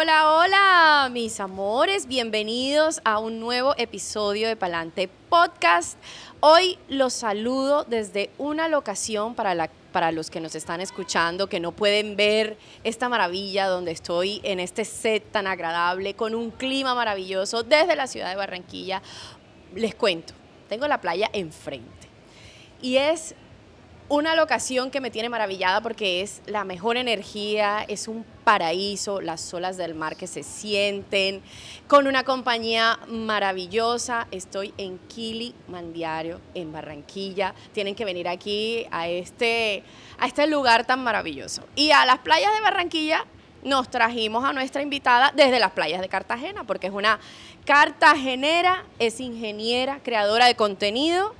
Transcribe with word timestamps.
Hola, 0.00 0.32
hola, 0.32 1.08
mis 1.10 1.40
amores, 1.40 2.06
bienvenidos 2.06 3.00
a 3.02 3.18
un 3.18 3.40
nuevo 3.40 3.74
episodio 3.78 4.46
de 4.46 4.54
Palante 4.54 5.08
Podcast. 5.28 5.98
Hoy 6.38 6.78
los 6.88 7.12
saludo 7.12 7.82
desde 7.82 8.30
una 8.38 8.68
locación 8.68 9.34
para, 9.34 9.68
para 9.90 10.12
los 10.12 10.30
que 10.30 10.38
nos 10.38 10.54
están 10.54 10.80
escuchando, 10.80 11.48
que 11.48 11.58
no 11.58 11.72
pueden 11.72 12.14
ver 12.14 12.56
esta 12.84 13.08
maravilla 13.08 13.66
donde 13.66 13.90
estoy 13.90 14.40
en 14.44 14.60
este 14.60 14.84
set 14.84 15.32
tan 15.32 15.48
agradable, 15.48 16.14
con 16.14 16.36
un 16.36 16.52
clima 16.52 16.94
maravilloso 16.94 17.64
desde 17.64 17.96
la 17.96 18.06
ciudad 18.06 18.30
de 18.30 18.36
Barranquilla. 18.36 19.02
Les 19.74 19.96
cuento, 19.96 20.32
tengo 20.68 20.86
la 20.86 21.00
playa 21.00 21.28
enfrente 21.32 22.06
y 22.80 22.98
es 22.98 23.34
una 24.08 24.34
locación 24.34 24.90
que 24.90 25.00
me 25.00 25.10
tiene 25.10 25.28
maravillada 25.28 25.82
porque 25.82 26.22
es 26.22 26.40
la 26.46 26.64
mejor 26.64 26.96
energía, 26.96 27.84
es 27.88 28.08
un 28.08 28.24
paraíso, 28.42 29.20
las 29.20 29.52
olas 29.52 29.76
del 29.76 29.94
mar 29.94 30.16
que 30.16 30.26
se 30.26 30.42
sienten, 30.42 31.42
con 31.86 32.06
una 32.06 32.24
compañía 32.24 32.98
maravillosa. 33.06 34.26
Estoy 34.30 34.72
en 34.78 34.98
Kili 35.08 35.54
Mandiario, 35.68 36.40
en 36.54 36.72
Barranquilla. 36.72 37.54
Tienen 37.72 37.94
que 37.94 38.06
venir 38.06 38.28
aquí 38.28 38.86
a 38.90 39.08
este, 39.08 39.82
a 40.18 40.26
este 40.26 40.46
lugar 40.46 40.86
tan 40.86 41.04
maravilloso. 41.04 41.62
Y 41.74 41.90
a 41.90 42.06
las 42.06 42.20
playas 42.20 42.54
de 42.54 42.60
Barranquilla 42.62 43.26
nos 43.62 43.90
trajimos 43.90 44.42
a 44.44 44.54
nuestra 44.54 44.80
invitada 44.80 45.32
desde 45.36 45.58
las 45.58 45.72
playas 45.72 46.00
de 46.00 46.08
Cartagena, 46.08 46.64
porque 46.64 46.86
es 46.86 46.92
una 46.94 47.20
cartagenera, 47.66 48.84
es 48.98 49.20
ingeniera, 49.20 50.00
creadora 50.02 50.46
de 50.46 50.54
contenido 50.54 51.34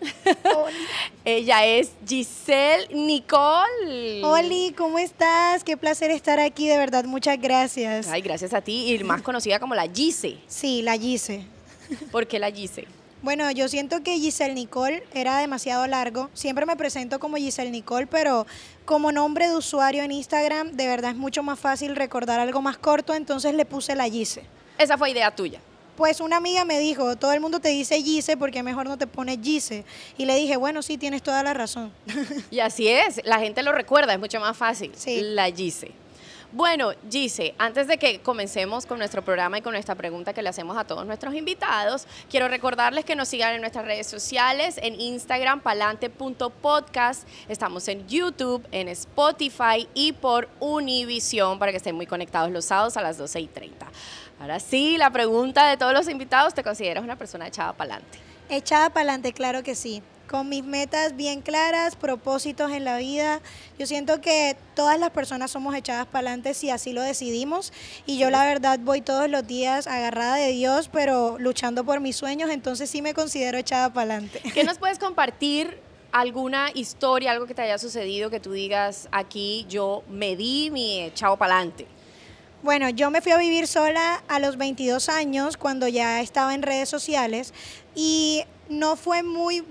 Ella 1.24 1.64
es 1.64 1.92
Giselle 2.06 2.88
Nicole. 2.94 4.22
Oli, 4.24 4.74
¿cómo 4.76 4.98
estás? 4.98 5.64
Qué 5.64 5.76
placer 5.76 6.10
estar 6.10 6.38
aquí, 6.40 6.68
de 6.68 6.76
verdad, 6.76 7.04
muchas 7.04 7.40
gracias. 7.40 8.08
Ay, 8.08 8.22
gracias 8.22 8.54
a 8.54 8.60
ti, 8.60 8.92
y 8.92 9.04
más 9.04 9.22
conocida 9.22 9.58
como 9.58 9.74
la 9.74 9.88
Gise. 9.88 10.38
Sí, 10.46 10.82
la 10.82 10.96
Gise. 10.96 11.46
¿Por 12.10 12.26
qué 12.26 12.38
la 12.38 12.50
Gise? 12.50 12.86
Bueno, 13.22 13.50
yo 13.50 13.68
siento 13.68 14.02
que 14.02 14.18
Giselle 14.18 14.54
Nicole 14.54 15.02
era 15.12 15.38
demasiado 15.38 15.86
largo. 15.86 16.30
Siempre 16.34 16.66
me 16.66 16.76
presento 16.76 17.18
como 17.18 17.36
Giselle 17.36 17.70
Nicole, 17.70 18.06
pero 18.06 18.46
como 18.84 19.10
nombre 19.10 19.48
de 19.48 19.56
usuario 19.56 20.02
en 20.02 20.12
Instagram, 20.12 20.72
de 20.72 20.86
verdad 20.86 21.12
es 21.12 21.16
mucho 21.16 21.42
más 21.42 21.58
fácil 21.58 21.96
recordar 21.96 22.38
algo 22.38 22.62
más 22.62 22.78
corto, 22.78 23.14
entonces 23.14 23.54
le 23.54 23.64
puse 23.64 23.96
la 23.96 24.08
Gise. 24.08 24.44
Esa 24.78 24.96
fue 24.98 25.10
idea 25.10 25.34
tuya. 25.34 25.60
Pues 25.96 26.20
una 26.20 26.36
amiga 26.36 26.64
me 26.64 26.78
dijo, 26.78 27.16
todo 27.16 27.32
el 27.32 27.40
mundo 27.40 27.58
te 27.58 27.68
dice 27.70 28.02
Gise, 28.02 28.36
porque 28.36 28.62
mejor 28.62 28.86
no 28.86 28.98
te 28.98 29.06
pones 29.06 29.38
Gise? 29.42 29.84
Y 30.18 30.26
le 30.26 30.34
dije, 30.36 30.56
bueno, 30.56 30.82
sí, 30.82 30.98
tienes 30.98 31.22
toda 31.22 31.42
la 31.42 31.54
razón. 31.54 31.92
Y 32.50 32.60
así 32.60 32.88
es, 32.88 33.20
la 33.24 33.38
gente 33.38 33.62
lo 33.62 33.72
recuerda, 33.72 34.12
es 34.12 34.18
mucho 34.18 34.38
más 34.40 34.56
fácil. 34.56 34.92
Sí. 34.94 35.20
La 35.22 35.50
Gise. 35.50 35.92
Bueno, 36.52 36.92
Gise, 37.10 37.54
antes 37.58 37.88
de 37.88 37.98
que 37.98 38.20
comencemos 38.20 38.86
con 38.86 38.98
nuestro 38.98 39.22
programa 39.22 39.58
y 39.58 39.62
con 39.62 39.72
nuestra 39.72 39.94
pregunta 39.94 40.32
que 40.32 40.42
le 40.42 40.48
hacemos 40.48 40.76
a 40.78 40.84
todos 40.84 41.04
nuestros 41.04 41.34
invitados, 41.34 42.06
quiero 42.30 42.48
recordarles 42.48 43.04
que 43.04 43.16
nos 43.16 43.28
sigan 43.28 43.54
en 43.54 43.60
nuestras 43.60 43.84
redes 43.84 44.06
sociales, 44.06 44.78
en 44.80 44.98
Instagram, 45.00 45.60
palante.podcast, 45.60 47.26
estamos 47.48 47.88
en 47.88 48.06
YouTube, 48.06 48.66
en 48.70 48.88
Spotify 48.88 49.88
y 49.92 50.12
por 50.12 50.48
Univision 50.60 51.58
para 51.58 51.72
que 51.72 51.78
estén 51.78 51.96
muy 51.96 52.06
conectados 52.06 52.50
los 52.50 52.64
sábados 52.64 52.96
a 52.96 53.02
las 53.02 53.18
12 53.18 53.40
y 53.40 53.46
30. 53.48 53.86
Ahora 54.40 54.60
sí, 54.60 54.96
la 54.98 55.10
pregunta 55.10 55.68
de 55.68 55.76
todos 55.76 55.92
los 55.92 56.08
invitados, 56.08 56.54
¿te 56.54 56.62
consideras 56.62 57.02
una 57.02 57.16
persona 57.16 57.46
echada 57.46 57.72
para 57.72 57.94
adelante? 57.94 58.18
Echada 58.48 58.90
para 58.90 59.00
adelante, 59.02 59.32
claro 59.32 59.62
que 59.62 59.74
sí. 59.74 60.02
Con 60.28 60.48
mis 60.48 60.64
metas 60.64 61.16
bien 61.16 61.40
claras, 61.40 61.94
propósitos 61.94 62.72
en 62.72 62.84
la 62.84 62.98
vida. 62.98 63.40
Yo 63.78 63.86
siento 63.86 64.20
que 64.20 64.56
todas 64.74 64.98
las 64.98 65.10
personas 65.10 65.52
somos 65.52 65.74
echadas 65.74 66.06
para 66.06 66.28
adelante 66.28 66.52
si 66.52 66.68
así 66.68 66.92
lo 66.92 67.00
decidimos. 67.00 67.72
Y 68.06 68.18
yo 68.18 68.30
la 68.30 68.44
verdad 68.44 68.80
voy 68.80 69.00
todos 69.00 69.30
los 69.30 69.46
días 69.46 69.86
agarrada 69.86 70.34
de 70.36 70.48
Dios, 70.48 70.90
pero 70.92 71.38
luchando 71.38 71.84
por 71.84 72.00
mis 72.00 72.16
sueños, 72.16 72.50
entonces 72.50 72.90
sí 72.90 73.02
me 73.02 73.14
considero 73.14 73.56
echada 73.56 73.92
para 73.92 74.14
adelante. 74.14 74.42
¿Qué 74.52 74.64
nos 74.64 74.78
puedes 74.80 74.98
compartir? 74.98 75.86
alguna 76.12 76.70
historia, 76.72 77.32
algo 77.32 77.46
que 77.46 77.52
te 77.52 77.60
haya 77.60 77.76
sucedido 77.76 78.30
que 78.30 78.40
tú 78.40 78.52
digas, 78.52 79.06
aquí 79.12 79.66
yo 79.68 80.02
me 80.08 80.34
di 80.34 80.70
mi 80.70 81.02
echado 81.02 81.36
para 81.36 81.56
adelante? 81.56 81.86
Bueno, 82.66 82.88
yo 82.88 83.12
me 83.12 83.20
fui 83.20 83.30
a 83.30 83.38
vivir 83.38 83.68
sola 83.68 84.24
a 84.26 84.40
los 84.40 84.56
22 84.56 85.08
años 85.08 85.56
cuando 85.56 85.86
ya 85.86 86.20
estaba 86.20 86.52
en 86.52 86.62
redes 86.62 86.88
sociales 86.88 87.54
y 87.94 88.42
no 88.68 88.96
fue 88.96 89.22
muy 89.22 89.62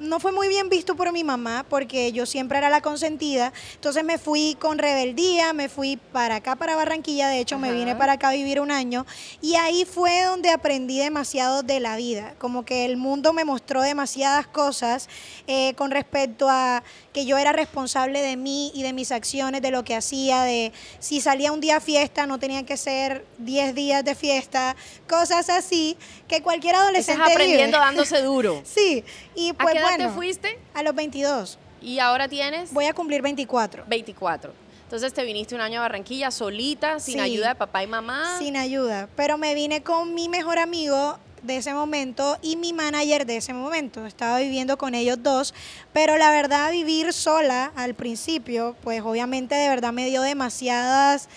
no 0.00 0.20
fue 0.20 0.32
muy 0.32 0.48
bien 0.48 0.68
visto 0.68 0.96
por 0.96 1.12
mi 1.12 1.24
mamá 1.24 1.64
porque 1.68 2.12
yo 2.12 2.26
siempre 2.26 2.58
era 2.58 2.70
la 2.70 2.80
consentida. 2.80 3.52
Entonces 3.74 4.04
me 4.04 4.18
fui 4.18 4.56
con 4.58 4.78
rebeldía, 4.78 5.52
me 5.52 5.68
fui 5.68 5.96
para 5.96 6.36
acá, 6.36 6.56
para 6.56 6.76
Barranquilla. 6.76 7.28
De 7.28 7.40
hecho, 7.40 7.58
me 7.58 7.72
vine 7.72 7.96
para 7.96 8.14
acá 8.14 8.28
a 8.28 8.32
vivir 8.32 8.60
un 8.60 8.70
año. 8.70 9.06
Y 9.40 9.56
ahí 9.56 9.84
fue 9.84 10.22
donde 10.24 10.50
aprendí 10.50 10.98
demasiado 10.98 11.62
de 11.62 11.80
la 11.80 11.96
vida. 11.96 12.34
Como 12.38 12.64
que 12.64 12.84
el 12.84 12.96
mundo 12.96 13.32
me 13.32 13.44
mostró 13.44 13.82
demasiadas 13.82 14.46
cosas 14.46 15.08
eh, 15.46 15.74
con 15.74 15.90
respecto 15.90 16.48
a 16.48 16.82
que 17.12 17.26
yo 17.26 17.38
era 17.38 17.52
responsable 17.52 18.22
de 18.22 18.36
mí 18.36 18.72
y 18.74 18.82
de 18.82 18.92
mis 18.92 19.12
acciones, 19.12 19.62
de 19.62 19.70
lo 19.70 19.84
que 19.84 19.94
hacía, 19.94 20.42
de 20.42 20.72
si 20.98 21.20
salía 21.20 21.52
un 21.52 21.60
día 21.60 21.76
a 21.76 21.80
fiesta, 21.80 22.26
no 22.26 22.38
tenía 22.38 22.64
que 22.64 22.76
ser 22.76 23.26
10 23.38 23.74
días 23.74 24.04
de 24.04 24.14
fiesta, 24.14 24.76
cosas 25.06 25.50
así 25.50 25.96
que 26.26 26.42
cualquier 26.42 26.76
adolescente. 26.76 27.20
Estás 27.20 27.32
aprendiendo 27.32 27.78
dándose 27.78 28.22
duro. 28.22 28.62
sí, 28.64 29.04
y 29.34 29.51
pues 29.54 29.68
¿A 29.68 29.72
qué 29.72 29.78
edad 29.78 29.88
bueno, 29.88 30.08
te 30.08 30.14
fuiste? 30.14 30.58
A 30.74 30.82
los 30.82 30.94
22. 30.94 31.58
¿Y 31.80 31.98
ahora 31.98 32.28
tienes? 32.28 32.72
Voy 32.72 32.84
a 32.86 32.92
cumplir 32.94 33.22
24. 33.22 33.84
24. 33.86 34.52
Entonces 34.84 35.12
te 35.14 35.24
viniste 35.24 35.54
un 35.54 35.60
año 35.62 35.80
a 35.80 35.82
Barranquilla 35.82 36.30
solita, 36.30 37.00
sin 37.00 37.14
Sí. 37.14 37.20
ayuda 37.20 37.48
de 37.48 37.54
papá 37.54 37.82
y 37.82 37.86
mamá. 37.86 38.36
Sin 38.38 38.56
ayuda. 38.56 39.08
Pero 39.16 39.38
me 39.38 39.54
vine 39.54 39.82
con 39.82 40.14
mi 40.14 40.28
mejor 40.28 40.58
amigo 40.58 41.18
de 41.42 41.56
ese 41.56 41.72
momento 41.74 42.38
y 42.42 42.56
mi 42.56 42.72
manager 42.72 43.26
de 43.26 43.38
ese 43.38 43.52
momento. 43.54 44.06
Estaba 44.06 44.38
viviendo 44.38 44.76
con 44.78 44.94
ellos 44.94 45.16
dos, 45.22 45.54
pero 45.92 46.16
la 46.18 46.30
verdad 46.30 46.70
vivir 46.70 47.12
sola 47.12 47.72
al 47.74 47.94
principio, 47.94 48.76
pues 48.82 49.00
obviamente 49.02 49.54
de 49.54 49.68
verdad 49.68 49.92
me 49.92 50.06
dio 50.06 50.22
demasiadas 50.22 51.28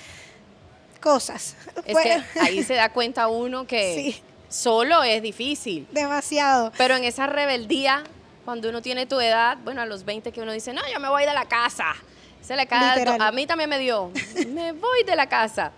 cosas. 1.01 1.55
Es 1.85 1.95
que 1.97 2.21
ahí 2.39 2.63
se 2.63 2.73
da 2.75 2.89
cuenta 2.91 3.27
uno 3.27 3.65
que 3.67 3.95
Sí. 4.13 4.21
Solo 4.50 5.03
es 5.03 5.22
difícil. 5.22 5.88
demasiado. 5.91 6.72
Pero 6.78 6.95
en 6.95 7.03
esa 7.03 7.28
rebeldía, 7.28 8.03
cuando 8.44 8.69
uno 8.69 8.81
tiene 8.81 9.06
tu 9.06 9.19
edad, 9.19 9.57
bueno, 9.63 9.81
a 9.81 9.85
los 9.85 10.06
20 10.06 10.31
que 10.31 10.41
uno 10.41 10.51
dice, 10.51 10.73
no, 10.73 10.81
yo 10.94 11.00
me 11.00 11.09
voy 11.09 11.25
de 11.25 11.33
la 11.33 11.45
casa. 11.45 11.95
Se 12.41 12.55
le 12.55 12.67
cae 12.67 13.03
a 13.19 13.31
mí 13.31 13.47
también 13.47 13.69
me 13.69 13.79
dio. 13.79 14.11
me 14.50 14.72
voy 14.73 15.03
de 15.05 15.16
la 15.16 15.28
casa. 15.28 15.72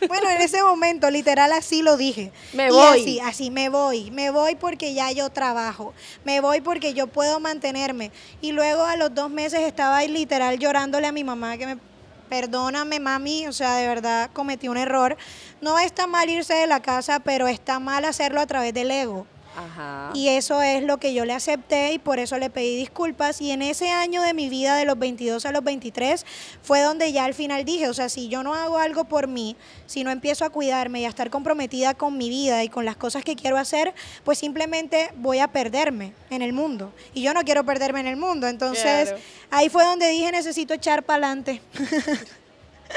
Bueno, 0.08 0.28
en 0.28 0.40
ese 0.42 0.62
momento, 0.62 1.10
literal, 1.10 1.52
así 1.52 1.82
lo 1.82 1.96
dije. 1.96 2.32
Me 2.52 2.66
Y 2.66 2.70
voy. 2.70 3.00
Así, 3.00 3.20
así, 3.20 3.50
me 3.50 3.68
voy. 3.68 4.10
Me 4.10 4.30
voy 4.30 4.54
porque 4.54 4.92
ya 4.92 5.10
yo 5.12 5.30
trabajo. 5.30 5.94
Me 6.24 6.40
voy 6.40 6.60
porque 6.60 6.94
yo 6.94 7.06
puedo 7.06 7.40
mantenerme. 7.40 8.10
Y 8.40 8.52
luego 8.52 8.84
a 8.84 8.96
los 8.96 9.14
dos 9.14 9.30
meses 9.30 9.60
estaba 9.60 9.98
ahí 9.98 10.08
literal 10.08 10.58
llorándole 10.58 11.06
a 11.06 11.12
mi 11.12 11.24
mamá 11.24 11.56
que 11.56 11.66
me... 11.66 11.78
Perdóname, 12.34 12.98
mami, 12.98 13.46
o 13.46 13.52
sea, 13.52 13.76
de 13.76 13.86
verdad 13.86 14.28
cometí 14.32 14.66
un 14.66 14.76
error. 14.76 15.16
No 15.60 15.78
está 15.78 16.08
mal 16.08 16.28
irse 16.28 16.52
de 16.52 16.66
la 16.66 16.80
casa, 16.80 17.20
pero 17.20 17.46
está 17.46 17.78
mal 17.78 18.04
hacerlo 18.04 18.40
a 18.40 18.46
través 18.48 18.74
del 18.74 18.90
ego. 18.90 19.24
Ajá. 19.56 20.10
Y 20.14 20.28
eso 20.28 20.62
es 20.62 20.82
lo 20.82 20.98
que 20.98 21.14
yo 21.14 21.24
le 21.24 21.32
acepté 21.32 21.92
y 21.92 21.98
por 21.98 22.18
eso 22.18 22.38
le 22.38 22.50
pedí 22.50 22.76
disculpas. 22.76 23.40
Y 23.40 23.50
en 23.50 23.62
ese 23.62 23.90
año 23.90 24.22
de 24.22 24.34
mi 24.34 24.48
vida, 24.48 24.76
de 24.76 24.84
los 24.84 24.98
22 24.98 25.44
a 25.46 25.52
los 25.52 25.62
23, 25.62 26.24
fue 26.62 26.80
donde 26.80 27.12
ya 27.12 27.24
al 27.24 27.34
final 27.34 27.64
dije, 27.64 27.88
o 27.88 27.94
sea, 27.94 28.08
si 28.08 28.28
yo 28.28 28.42
no 28.42 28.54
hago 28.54 28.78
algo 28.78 29.04
por 29.04 29.28
mí, 29.28 29.56
si 29.86 30.04
no 30.04 30.10
empiezo 30.10 30.44
a 30.44 30.50
cuidarme 30.50 31.00
y 31.00 31.04
a 31.04 31.08
estar 31.08 31.30
comprometida 31.30 31.94
con 31.94 32.18
mi 32.18 32.28
vida 32.28 32.64
y 32.64 32.68
con 32.68 32.84
las 32.84 32.96
cosas 32.96 33.24
que 33.24 33.36
quiero 33.36 33.56
hacer, 33.56 33.94
pues 34.24 34.38
simplemente 34.38 35.10
voy 35.16 35.38
a 35.38 35.48
perderme 35.48 36.12
en 36.30 36.42
el 36.42 36.52
mundo. 36.52 36.92
Y 37.14 37.22
yo 37.22 37.32
no 37.34 37.42
quiero 37.42 37.64
perderme 37.64 38.00
en 38.00 38.06
el 38.06 38.16
mundo. 38.16 38.46
Entonces, 38.48 39.08
Claro. 39.10 39.22
ahí 39.50 39.68
fue 39.68 39.84
donde 39.84 40.08
dije, 40.08 40.30
necesito 40.32 40.74
echar 40.74 41.02
para 41.02 41.26
adelante. 41.28 41.60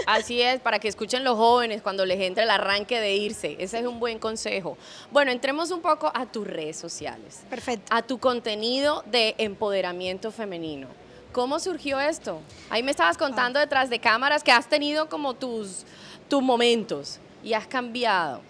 Así 0.05 0.41
es, 0.41 0.59
para 0.59 0.79
que 0.79 0.87
escuchen 0.87 1.23
los 1.23 1.35
jóvenes 1.37 1.81
cuando 1.81 2.05
les 2.05 2.19
entre 2.21 2.43
el 2.43 2.49
arranque 2.49 2.99
de 2.99 3.15
irse. 3.15 3.55
Ese 3.59 3.79
es 3.79 3.85
un 3.85 3.99
buen 3.99 4.19
consejo. 4.19 4.77
Bueno, 5.11 5.31
entremos 5.31 5.71
un 5.71 5.81
poco 5.81 6.11
a 6.13 6.25
tus 6.25 6.45
redes 6.47 6.77
sociales, 6.77 7.43
Perfecto. 7.49 7.93
a 7.93 8.01
tu 8.01 8.19
contenido 8.19 9.03
de 9.07 9.35
empoderamiento 9.37 10.31
femenino. 10.31 10.87
¿Cómo 11.31 11.59
surgió 11.59 11.99
esto? 11.99 12.41
Ahí 12.69 12.83
me 12.83 12.91
estabas 12.91 13.17
contando 13.17 13.59
detrás 13.59 13.89
de 13.89 13.99
cámaras 13.99 14.43
que 14.43 14.51
has 14.51 14.67
tenido 14.67 15.09
como 15.09 15.33
tus, 15.33 15.85
tus 16.29 16.41
momentos 16.41 17.19
y 17.43 17.53
has 17.53 17.67
cambiado. 17.67 18.41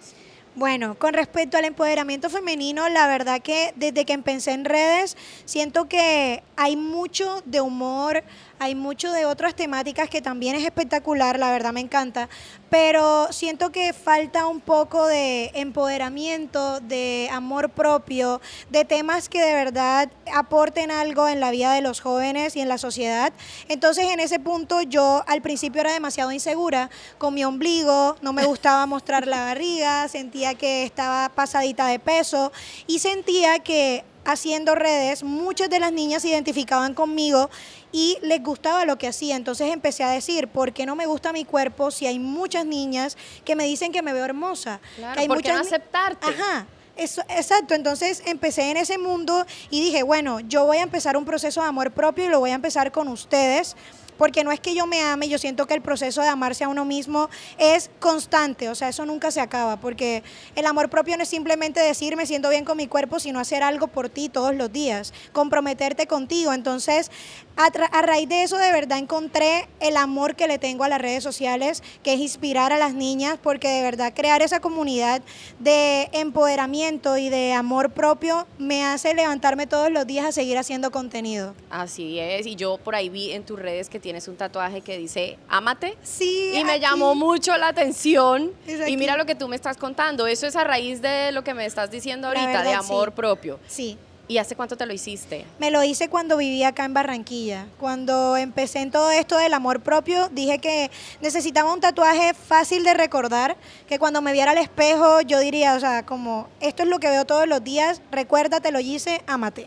Bueno, 0.54 0.96
con 0.98 1.14
respecto 1.14 1.56
al 1.56 1.66
empoderamiento 1.66 2.28
femenino, 2.30 2.88
la 2.88 3.06
verdad 3.06 3.40
que 3.40 3.72
desde 3.76 4.04
que 4.04 4.12
empecé 4.12 4.52
en 4.52 4.64
redes, 4.64 5.16
siento 5.44 5.88
que 5.88 6.42
hay 6.56 6.74
mucho 6.76 7.42
de 7.44 7.60
humor, 7.60 8.24
hay 8.58 8.74
mucho 8.74 9.12
de 9.12 9.24
otras 9.24 9.54
temáticas 9.54 10.08
que 10.08 10.20
también 10.20 10.56
es 10.56 10.64
espectacular, 10.64 11.38
la 11.38 11.50
verdad 11.50 11.72
me 11.72 11.80
encanta, 11.80 12.28
pero 12.70 13.32
siento 13.32 13.70
que 13.70 13.92
falta 13.92 14.46
un 14.46 14.60
poco 14.60 15.06
de 15.06 15.50
empoderamiento, 15.54 16.80
de 16.80 17.28
amor 17.32 17.70
propio, 17.70 18.40
de 18.70 18.84
temas 18.84 19.28
que 19.28 19.40
de 19.40 19.54
verdad 19.54 20.10
aporten 20.34 20.90
algo 20.90 21.28
en 21.28 21.40
la 21.40 21.50
vida 21.50 21.72
de 21.72 21.80
los 21.80 22.00
jóvenes 22.00 22.56
y 22.56 22.60
en 22.60 22.68
la 22.68 22.78
sociedad. 22.78 23.32
Entonces 23.68 24.06
en 24.06 24.20
ese 24.20 24.38
punto 24.38 24.82
yo 24.82 25.24
al 25.26 25.42
principio 25.42 25.80
era 25.80 25.92
demasiado 25.92 26.32
insegura 26.32 26.90
con 27.18 27.34
mi 27.34 27.44
ombligo, 27.44 28.16
no 28.22 28.32
me 28.32 28.44
gustaba 28.44 28.86
mostrar 28.98 29.26
la 29.26 29.44
barriga, 29.44 30.08
sentía 30.08 30.54
que 30.54 30.84
estaba 30.84 31.28
pasadita 31.28 31.86
de 31.86 31.98
peso 31.98 32.52
y 32.86 32.98
sentía 32.98 33.60
que 33.60 34.04
haciendo 34.28 34.74
redes, 34.74 35.22
muchas 35.22 35.70
de 35.70 35.80
las 35.80 35.90
niñas 35.90 36.22
se 36.22 36.28
identificaban 36.28 36.92
conmigo 36.92 37.48
y 37.92 38.18
les 38.20 38.42
gustaba 38.42 38.84
lo 38.84 38.98
que 38.98 39.08
hacía. 39.08 39.36
Entonces 39.36 39.72
empecé 39.72 40.04
a 40.04 40.10
decir, 40.10 40.48
¿por 40.48 40.74
qué 40.74 40.84
no 40.84 40.94
me 40.94 41.06
gusta 41.06 41.32
mi 41.32 41.46
cuerpo 41.46 41.90
si 41.90 42.06
hay 42.06 42.18
muchas 42.18 42.66
niñas 42.66 43.16
que 43.44 43.56
me 43.56 43.64
dicen 43.64 43.90
que 43.90 44.02
me 44.02 44.12
veo 44.12 44.26
hermosa? 44.26 44.80
Claro, 44.96 45.18
hay 45.18 45.26
¿por 45.26 45.40
qué 45.40 45.48
no 45.48 45.58
muchas 45.58 45.72
aceptarte? 45.72 46.26
Ajá. 46.26 46.66
Eso, 46.96 47.22
exacto, 47.28 47.74
entonces 47.74 48.22
empecé 48.26 48.70
en 48.70 48.76
ese 48.76 48.98
mundo 48.98 49.46
y 49.70 49.80
dije, 49.80 50.02
bueno, 50.02 50.40
yo 50.40 50.66
voy 50.66 50.78
a 50.78 50.82
empezar 50.82 51.16
un 51.16 51.24
proceso 51.24 51.62
de 51.62 51.68
amor 51.68 51.92
propio 51.92 52.24
y 52.24 52.28
lo 52.28 52.40
voy 52.40 52.50
a 52.50 52.54
empezar 52.54 52.90
con 52.90 53.06
ustedes, 53.06 53.76
porque 54.18 54.44
no 54.44 54.52
es 54.52 54.60
que 54.60 54.74
yo 54.74 54.86
me 54.86 55.00
ame, 55.00 55.28
yo 55.28 55.38
siento 55.38 55.66
que 55.66 55.74
el 55.74 55.80
proceso 55.80 56.20
de 56.20 56.28
amarse 56.28 56.64
a 56.64 56.68
uno 56.68 56.84
mismo 56.84 57.30
es 57.56 57.90
constante, 58.00 58.68
o 58.68 58.74
sea, 58.74 58.90
eso 58.90 59.06
nunca 59.06 59.30
se 59.30 59.40
acaba, 59.40 59.78
porque 59.78 60.22
el 60.56 60.66
amor 60.66 60.90
propio 60.90 61.16
no 61.16 61.22
es 61.22 61.28
simplemente 61.30 61.80
decir 61.80 62.16
me 62.16 62.26
siento 62.26 62.50
bien 62.50 62.64
con 62.64 62.76
mi 62.76 62.88
cuerpo, 62.88 63.20
sino 63.20 63.40
hacer 63.40 63.62
algo 63.62 63.86
por 63.86 64.10
ti 64.10 64.28
todos 64.28 64.54
los 64.54 64.70
días, 64.70 65.14
comprometerte 65.32 66.06
contigo. 66.06 66.52
Entonces, 66.52 67.10
a, 67.58 68.02
raíz 68.02 68.28
de 68.28 68.44
eso, 68.44 68.56
de 68.56 68.70
verdad 68.70 68.98
encontré 68.98 69.68
el 69.80 69.96
amor 69.96 70.36
que 70.36 70.46
le 70.46 70.58
tengo 70.58 70.84
a 70.84 70.88
las 70.88 71.00
redes 71.00 71.24
sociales, 71.24 71.82
que 72.04 72.14
es 72.14 72.20
inspirar 72.20 72.72
a 72.72 72.78
las 72.78 72.94
niñas, 72.94 73.38
porque 73.42 73.68
de 73.68 73.82
verdad 73.82 74.12
crear 74.14 74.42
esa 74.42 74.60
comunidad 74.60 75.22
de 75.58 76.08
empoderamiento 76.12 77.16
y 77.16 77.28
de 77.28 77.52
amor 77.52 77.90
propio 77.90 78.46
me 78.58 78.84
hace 78.84 79.12
levantarme 79.12 79.66
todos 79.66 79.90
los 79.90 80.06
días 80.06 80.24
a 80.26 80.32
seguir 80.32 80.56
haciendo 80.56 80.92
contenido. 80.92 81.54
Así 81.68 82.20
es, 82.20 82.46
y 82.46 82.54
yo 82.54 82.78
por 82.78 82.94
ahí 82.94 83.08
vi 83.08 83.32
en 83.32 83.44
tus 83.44 83.58
redes 83.58 83.88
que 83.88 83.98
tienes 83.98 84.28
un 84.28 84.36
tatuaje 84.36 84.80
que 84.80 84.96
dice, 84.96 85.36
ámate. 85.48 85.96
Sí. 86.02 86.52
Y 86.54 86.62
me 86.64 86.72
aquí. 86.72 86.82
llamó 86.82 87.16
mucho 87.16 87.56
la 87.56 87.68
atención. 87.68 88.52
Y 88.86 88.96
mira 88.96 89.16
lo 89.16 89.26
que 89.26 89.34
tú 89.34 89.48
me 89.48 89.56
estás 89.56 89.76
contando. 89.76 90.26
Eso 90.26 90.46
es 90.46 90.54
a 90.54 90.62
raíz 90.62 91.02
de 91.02 91.32
lo 91.32 91.42
que 91.42 91.54
me 91.54 91.66
estás 91.66 91.90
diciendo 91.90 92.28
ahorita, 92.28 92.62
de 92.62 92.74
amor 92.74 93.08
sí. 93.08 93.14
propio. 93.16 93.58
Sí. 93.66 93.98
¿Y 94.30 94.36
hace 94.36 94.54
cuánto 94.54 94.76
te 94.76 94.84
lo 94.84 94.92
hiciste? 94.92 95.46
Me 95.58 95.70
lo 95.70 95.82
hice 95.82 96.10
cuando 96.10 96.36
vivía 96.36 96.68
acá 96.68 96.84
en 96.84 96.92
Barranquilla. 96.92 97.66
Cuando 97.80 98.36
empecé 98.36 98.80
en 98.80 98.90
todo 98.90 99.10
esto 99.10 99.38
del 99.38 99.54
amor 99.54 99.80
propio, 99.80 100.28
dije 100.28 100.58
que 100.58 100.90
necesitaba 101.22 101.72
un 101.72 101.80
tatuaje 101.80 102.34
fácil 102.34 102.84
de 102.84 102.92
recordar, 102.92 103.56
que 103.88 103.98
cuando 103.98 104.20
me 104.20 104.34
viera 104.34 104.50
al 104.50 104.58
espejo 104.58 105.22
yo 105.22 105.40
diría, 105.40 105.74
o 105.76 105.80
sea, 105.80 106.04
como, 106.04 106.46
esto 106.60 106.82
es 106.82 106.90
lo 106.90 106.98
que 107.00 107.08
veo 107.08 107.24
todos 107.24 107.48
los 107.48 107.64
días, 107.64 108.02
recuérdate, 108.12 108.70
lo 108.70 108.80
hice, 108.80 109.22
ámate. 109.26 109.66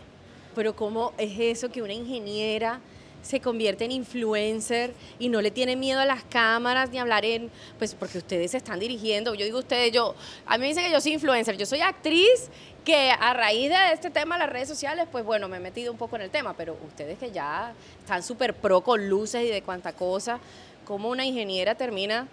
Pero 0.54 0.76
¿cómo 0.76 1.12
es 1.18 1.40
eso 1.40 1.72
que 1.72 1.82
una 1.82 1.94
ingeniera 1.94 2.80
se 3.22 3.40
convierte 3.40 3.84
en 3.84 3.92
influencer 3.92 4.94
y 5.18 5.28
no 5.28 5.40
le 5.40 5.50
tiene 5.50 5.76
miedo 5.76 6.00
a 6.00 6.04
las 6.04 6.24
cámaras 6.24 6.90
ni 6.90 6.98
hablar 6.98 7.24
en, 7.24 7.50
pues 7.78 7.94
porque 7.94 8.18
ustedes 8.18 8.50
se 8.50 8.56
están 8.56 8.80
dirigiendo, 8.80 9.34
yo 9.34 9.44
digo 9.44 9.60
ustedes, 9.60 9.92
yo, 9.92 10.14
a 10.44 10.58
mí 10.58 10.62
me 10.62 10.68
dicen 10.68 10.84
que 10.84 10.90
yo 10.90 11.00
soy 11.00 11.12
influencer, 11.14 11.56
yo 11.56 11.66
soy 11.66 11.80
actriz 11.80 12.50
que 12.84 13.10
a 13.10 13.32
raíz 13.32 13.70
de 13.70 13.92
este 13.92 14.10
tema 14.10 14.38
las 14.38 14.50
redes 14.50 14.68
sociales, 14.68 15.06
pues 15.10 15.24
bueno, 15.24 15.48
me 15.48 15.58
he 15.58 15.60
metido 15.60 15.92
un 15.92 15.98
poco 15.98 16.16
en 16.16 16.22
el 16.22 16.30
tema, 16.30 16.54
pero 16.56 16.76
ustedes 16.86 17.18
que 17.18 17.30
ya 17.30 17.72
están 18.00 18.22
súper 18.22 18.54
pro 18.54 18.80
con 18.82 19.08
luces 19.08 19.44
y 19.44 19.48
de 19.48 19.62
cuánta 19.62 19.92
cosa, 19.92 20.38
¿cómo 20.84 21.08
una 21.08 21.24
ingeniera 21.24 21.74
termina 21.74 22.26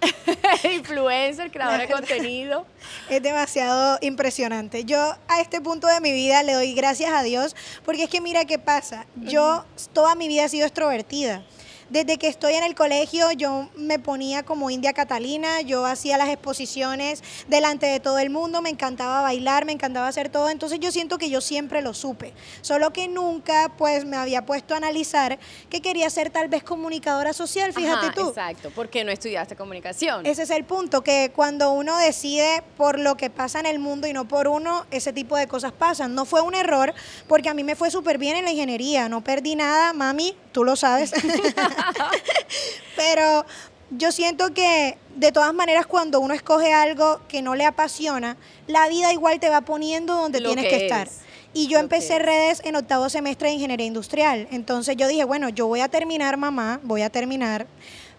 influencer, 0.74 1.50
creadora 1.50 1.86
de 1.86 1.88
contenido? 1.88 2.66
Es 3.08 3.22
demasiado 3.22 3.98
impresionante. 4.00 4.84
Yo 4.84 5.14
a 5.28 5.40
este 5.40 5.60
punto 5.60 5.86
de 5.86 6.00
mi 6.00 6.12
vida 6.12 6.42
le 6.42 6.54
doy 6.54 6.74
gracias 6.74 7.12
a 7.12 7.22
Dios, 7.22 7.54
porque 7.84 8.04
es 8.04 8.10
que 8.10 8.20
mira 8.20 8.44
qué 8.44 8.58
pasa. 8.58 9.06
Yo 9.16 9.64
toda 9.92 10.14
mi 10.14 10.28
vida 10.28 10.44
he 10.44 10.48
sido 10.48 10.66
extrovertida. 10.66 11.44
Desde 11.88 12.18
que 12.18 12.26
estoy 12.26 12.54
en 12.54 12.64
el 12.64 12.74
colegio 12.74 13.30
yo 13.30 13.68
me 13.76 14.00
ponía 14.00 14.42
como 14.42 14.70
India 14.70 14.92
Catalina, 14.92 15.60
yo 15.60 15.86
hacía 15.86 16.18
las 16.18 16.28
exposiciones 16.28 17.22
delante 17.46 17.86
de 17.86 18.00
todo 18.00 18.18
el 18.18 18.28
mundo, 18.28 18.60
me 18.60 18.70
encantaba 18.70 19.20
bailar, 19.22 19.64
me 19.64 19.72
encantaba 19.72 20.08
hacer 20.08 20.28
todo, 20.28 20.50
entonces 20.50 20.80
yo 20.80 20.90
siento 20.90 21.16
que 21.16 21.30
yo 21.30 21.40
siempre 21.40 21.82
lo 21.82 21.94
supe, 21.94 22.32
solo 22.60 22.92
que 22.92 23.06
nunca 23.06 23.70
pues 23.78 24.04
me 24.04 24.16
había 24.16 24.44
puesto 24.44 24.74
a 24.74 24.78
analizar 24.78 25.38
que 25.70 25.80
quería 25.80 26.10
ser 26.10 26.30
tal 26.30 26.48
vez 26.48 26.64
comunicadora 26.64 27.32
social, 27.32 27.72
fíjate 27.72 28.06
Ajá, 28.06 28.14
tú. 28.14 28.28
Exacto, 28.30 28.72
porque 28.74 29.04
no 29.04 29.12
estudiaste 29.12 29.54
comunicación. 29.54 30.26
Ese 30.26 30.42
es 30.42 30.50
el 30.50 30.64
punto, 30.64 31.02
que 31.02 31.30
cuando 31.34 31.70
uno 31.70 31.96
decide 31.98 32.64
por 32.76 32.98
lo 32.98 33.16
que 33.16 33.30
pasa 33.30 33.60
en 33.60 33.66
el 33.66 33.78
mundo 33.78 34.08
y 34.08 34.12
no 34.12 34.26
por 34.26 34.48
uno, 34.48 34.86
ese 34.90 35.12
tipo 35.12 35.36
de 35.36 35.46
cosas 35.46 35.72
pasan. 35.72 36.14
No 36.16 36.24
fue 36.24 36.40
un 36.40 36.54
error, 36.54 36.94
porque 37.28 37.48
a 37.48 37.54
mí 37.54 37.62
me 37.62 37.76
fue 37.76 37.92
súper 37.92 38.18
bien 38.18 38.36
en 38.36 38.44
la 38.44 38.50
ingeniería, 38.50 39.08
no 39.08 39.22
perdí 39.22 39.54
nada, 39.54 39.92
mami, 39.92 40.36
tú 40.52 40.64
lo 40.64 40.74
sabes. 40.74 41.12
Pero 42.96 43.44
yo 43.90 44.12
siento 44.12 44.52
que 44.52 44.98
de 45.14 45.32
todas 45.32 45.54
maneras 45.54 45.86
cuando 45.86 46.20
uno 46.20 46.34
escoge 46.34 46.72
algo 46.72 47.20
que 47.28 47.42
no 47.42 47.54
le 47.54 47.64
apasiona, 47.64 48.36
la 48.66 48.88
vida 48.88 49.12
igual 49.12 49.40
te 49.40 49.48
va 49.48 49.60
poniendo 49.60 50.14
donde 50.16 50.40
Lo 50.40 50.48
tienes 50.48 50.64
que 50.64 50.78
que 50.78 50.86
estar. 50.86 51.06
es, 51.06 51.20
Y 51.52 51.68
yo 51.68 51.78
lo 51.78 51.84
empecé 51.84 52.16
es. 52.16 52.22
redes 52.22 52.60
en 52.64 52.76
octavo 52.76 53.08
semestre 53.08 53.48
de 53.48 53.54
ingeniería 53.54 53.86
industrial. 53.86 54.48
Entonces 54.50 54.96
yo 54.96 55.08
dije, 55.08 55.24
bueno, 55.24 55.48
yo 55.48 55.66
voy 55.66 55.80
a 55.80 55.88
terminar, 55.88 56.36
mamá, 56.36 56.80
voy 56.82 57.02
a 57.02 57.10
terminar. 57.10 57.66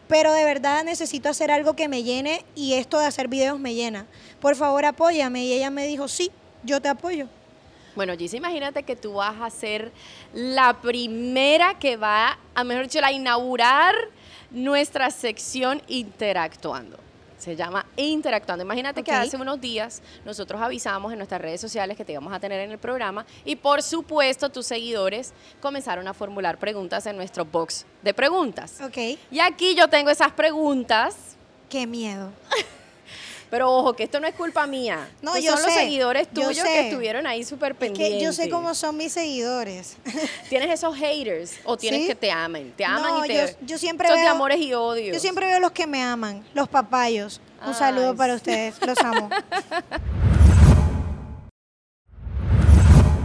Pero 0.08 0.32
de 0.32 0.46
verdad 0.46 0.84
necesito 0.86 1.28
hacer 1.28 1.52
algo 1.52 1.76
que 1.76 1.90
me 1.90 2.04
llene 2.04 2.46
y 2.56 2.76
esto 2.76 2.98
de 2.98 3.06
hacer 3.06 3.28
videos 3.28 3.60
me 3.60 3.74
llena. 3.74 4.06
Por 4.40 4.56
favor, 4.56 4.86
apóyame. 4.86 5.44
Y 5.44 5.52
ella 5.54 5.70
me 5.70 5.86
dijo, 5.86 6.08
sí, 6.08 6.32
yo 6.64 6.82
te 6.82 6.88
apoyo. 6.88 7.28
Bueno, 7.98 8.16
Gis, 8.16 8.36
imagínate 8.36 8.84
que 8.84 8.96
tú 8.96 9.14
vas 9.14 9.42
a 9.42 9.50
ser 9.50 9.92
la 10.32 10.80
primera 10.82 11.80
que 11.80 11.98
va, 11.98 12.38
a 12.54 12.64
mejor 12.64 12.84
dicho, 12.84 13.04
a 13.04 13.12
inaugurar 13.12 13.96
nuestra 14.52 15.10
sección 15.10 15.82
Interactuando. 15.88 17.00
Se 17.40 17.56
llama 17.56 17.88
Interactuando. 17.96 18.64
Imagínate 18.64 19.02
que 19.02 19.12
hace 19.12 19.36
unos 19.36 19.60
días 19.60 20.04
nosotros 20.26 20.62
avisamos 20.62 21.12
en 21.12 21.18
nuestras 21.18 21.42
redes 21.42 21.60
sociales 21.60 21.98
que 21.98 22.06
te 22.06 22.12
íbamos 22.12 22.32
a 22.32 22.40
tener 22.40 22.60
en 22.60 22.70
el 22.70 22.78
programa 22.78 23.26
y 23.44 23.56
por 23.56 23.82
supuesto 23.82 24.52
tus 24.52 24.68
seguidores 24.68 25.34
comenzaron 25.60 26.08
a 26.08 26.14
formular 26.14 26.60
preguntas 26.60 27.08
en 27.08 27.18
nuestro 27.18 27.46
box 27.46 27.88
de 28.04 28.14
preguntas. 28.14 28.80
Ok. 28.80 29.18
Y 29.32 29.40
aquí 29.40 29.74
yo 29.74 29.88
tengo 29.88 30.12
esas 30.12 30.32
preguntas, 30.34 31.16
Qué 31.68 31.88
miedo. 31.88 32.32
pero 33.50 33.72
ojo, 33.72 33.94
que 33.94 34.04
esto 34.04 34.20
no 34.20 34.28
es 34.28 34.36
culpa 34.36 34.68
mía. 34.68 35.08
No, 35.22 35.36
Estos 35.36 35.46
yo 35.46 35.58
son 35.58 35.66
los 35.66 35.74
seguidores 35.74 36.28
yo 36.34 36.48
tuyos 36.48 36.64
que 36.66 36.88
estuvieron 36.90 37.26
ahí 37.28 37.44
súper 37.44 37.72
Es 37.74 37.78
pendientes. 37.78 38.18
que 38.20 38.24
yo 38.24 38.34
sé 38.34 38.50
cómo 38.50 38.74
son 38.76 38.98
mis 38.98 39.14
seguidores. 39.14 39.98
¿Tienes 40.50 40.70
esos 40.72 40.96
haters 40.96 41.54
o 41.64 41.78
tienes 41.78 42.02
¿Sí? 42.02 42.08
que 42.08 42.16
te 42.16 42.32
amen? 42.32 42.74
Te 42.76 42.84
aman 42.86 43.02
No, 43.04 43.26
y 43.26 43.28
te... 43.30 43.34
yo- 43.36 43.66
yo 43.66 43.78
siempre 43.78 44.08
Estos 44.08 44.20
de 44.20 44.26
veo- 44.26 44.32
amores 44.36 44.60
y 44.60 44.74
odios. 44.74 45.14
Yo 45.16 45.20
siempre 45.20 45.46
veo 45.48 45.60
los 45.60 45.72
que 45.72 45.88
me 45.88 46.04
aman, 46.04 46.46
los 46.54 46.68
papayos. 46.68 47.40
Un 47.66 47.74
saludo 47.74 48.16
para 48.16 48.36
ustedes, 48.36 48.76
los 48.86 48.98
amo. 49.00 49.30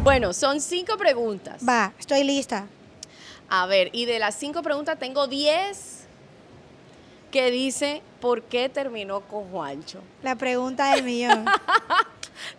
Bueno, 0.02 0.32
son 0.32 0.61
cinco 0.61 0.97
preguntas. 0.97 1.62
Va, 1.66 1.92
estoy 1.99 2.25
lista. 2.25 2.66
A 3.49 3.66
ver, 3.66 3.90
y 3.92 4.04
de 4.06 4.18
las 4.18 4.35
cinco 4.35 4.62
preguntas 4.62 4.99
tengo 4.99 5.28
diez 5.28 6.00
que 7.30 7.50
dice 7.52 8.02
¿por 8.23 8.43
qué 8.45 8.71
terminó 8.71 9.21
con 9.21 9.50
Juancho? 9.50 9.99
La 10.23 10.37
pregunta 10.37 10.95
del 10.95 11.05
millón. 11.05 11.45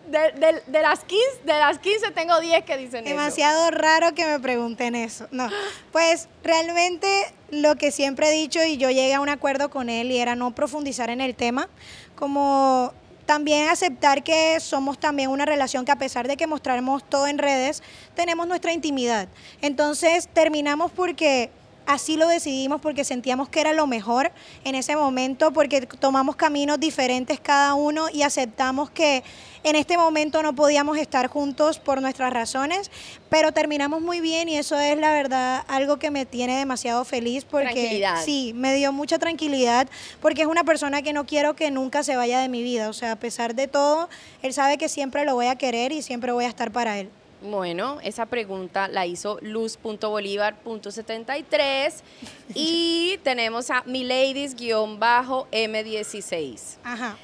De, 0.07 0.31
de- 0.33 0.61
de 0.67 0.81
las 0.81 1.03
15, 1.03 1.25
de 1.43 1.53
las 1.59 1.77
15 1.79 2.11
tengo 2.11 2.39
10 2.39 2.63
que 2.63 2.77
dicen 2.77 3.05
eso. 3.05 3.15
Demasiado 3.15 3.69
raro 3.71 4.13
que 4.13 4.25
me 4.25 4.39
pregunten 4.39 4.95
eso. 4.95 5.27
No, 5.31 5.49
pues 5.91 6.29
realmente 6.43 7.33
lo 7.49 7.75
que 7.75 7.91
siempre 7.91 8.29
he 8.29 8.31
dicho 8.31 8.63
y 8.63 8.77
yo 8.77 8.89
llegué 8.91 9.13
a 9.13 9.19
un 9.19 9.27
acuerdo 9.29 9.69
con 9.69 9.89
él 9.89 10.11
y 10.11 10.19
era 10.19 10.35
no 10.35 10.51
profundizar 10.55 11.09
en 11.09 11.19
el 11.19 11.35
tema, 11.35 11.67
como 12.15 12.93
también 13.25 13.67
aceptar 13.67 14.23
que 14.23 14.59
somos 14.61 14.99
también 14.99 15.29
una 15.29 15.45
relación 15.45 15.83
que 15.85 15.91
a 15.91 15.97
pesar 15.97 16.27
de 16.29 16.37
que 16.37 16.47
mostramos 16.47 17.03
todo 17.09 17.27
en 17.27 17.37
redes, 17.37 17.83
tenemos 18.15 18.47
nuestra 18.47 18.71
intimidad. 18.71 19.27
Entonces 19.61 20.29
terminamos 20.33 20.91
porque 20.91 21.49
así 21.85 22.17
lo 22.17 22.27
decidimos 22.27 22.81
porque 22.81 23.03
sentíamos 23.03 23.49
que 23.49 23.61
era 23.61 23.73
lo 23.73 23.87
mejor 23.87 24.31
en 24.63 24.75
ese 24.75 24.95
momento, 24.95 25.51
porque 25.51 25.81
tomamos 25.81 26.35
caminos 26.35 26.79
diferentes 26.79 27.39
cada 27.39 27.73
uno 27.73 28.07
y 28.11 28.23
aceptamos 28.23 28.89
que 28.89 29.23
en 29.63 29.75
este 29.75 29.97
momento 29.97 30.43
no 30.43 30.53
podíamos 30.53 30.97
estar 30.97 31.27
juntos 31.27 31.79
por 31.79 32.01
nuestras 32.01 32.33
razones, 32.33 32.91
pero 33.29 33.53
terminamos 33.53 34.01
muy 34.01 34.19
bien 34.19 34.49
y 34.49 34.57
eso 34.57 34.77
es 34.77 34.97
la 34.97 35.11
verdad 35.11 35.63
algo 35.67 35.97
que 35.97 36.11
me 36.11 36.25
tiene 36.25 36.57
demasiado 36.57 37.05
feliz 37.05 37.45
porque 37.45 38.05
sí, 38.23 38.53
me 38.55 38.73
dio 38.75 38.91
mucha 38.91 39.19
tranquilidad 39.19 39.87
porque 40.21 40.41
es 40.41 40.47
una 40.47 40.63
persona 40.63 41.01
que 41.01 41.13
no 41.13 41.25
quiero 41.25 41.55
que 41.55 41.71
nunca 41.71 42.03
se 42.03 42.15
vaya 42.15 42.39
de 42.39 42.49
mi 42.49 42.61
vida, 42.61 42.89
o 42.89 42.93
sea, 42.93 43.13
a 43.13 43.15
pesar 43.15 43.55
de 43.55 43.67
todo, 43.67 44.09
él 44.41 44.53
sabe 44.53 44.77
que 44.77 44.89
siempre 44.89 45.25
lo 45.25 45.35
voy 45.35 45.47
a 45.47 45.55
querer 45.55 45.91
y 45.91 46.01
siempre 46.01 46.31
voy 46.31 46.45
a 46.45 46.49
estar 46.49 46.71
para 46.71 46.99
él. 46.99 47.09
Bueno, 47.43 47.99
esa 48.01 48.25
pregunta 48.25 48.87
la 48.87 49.05
hizo 49.05 49.37
luz.bolívar.73 49.41 51.93
y 52.55 53.19
tenemos 53.23 53.69
a 53.69 53.83
miladies-m16. 53.83 56.77
Ajá. 56.85 57.17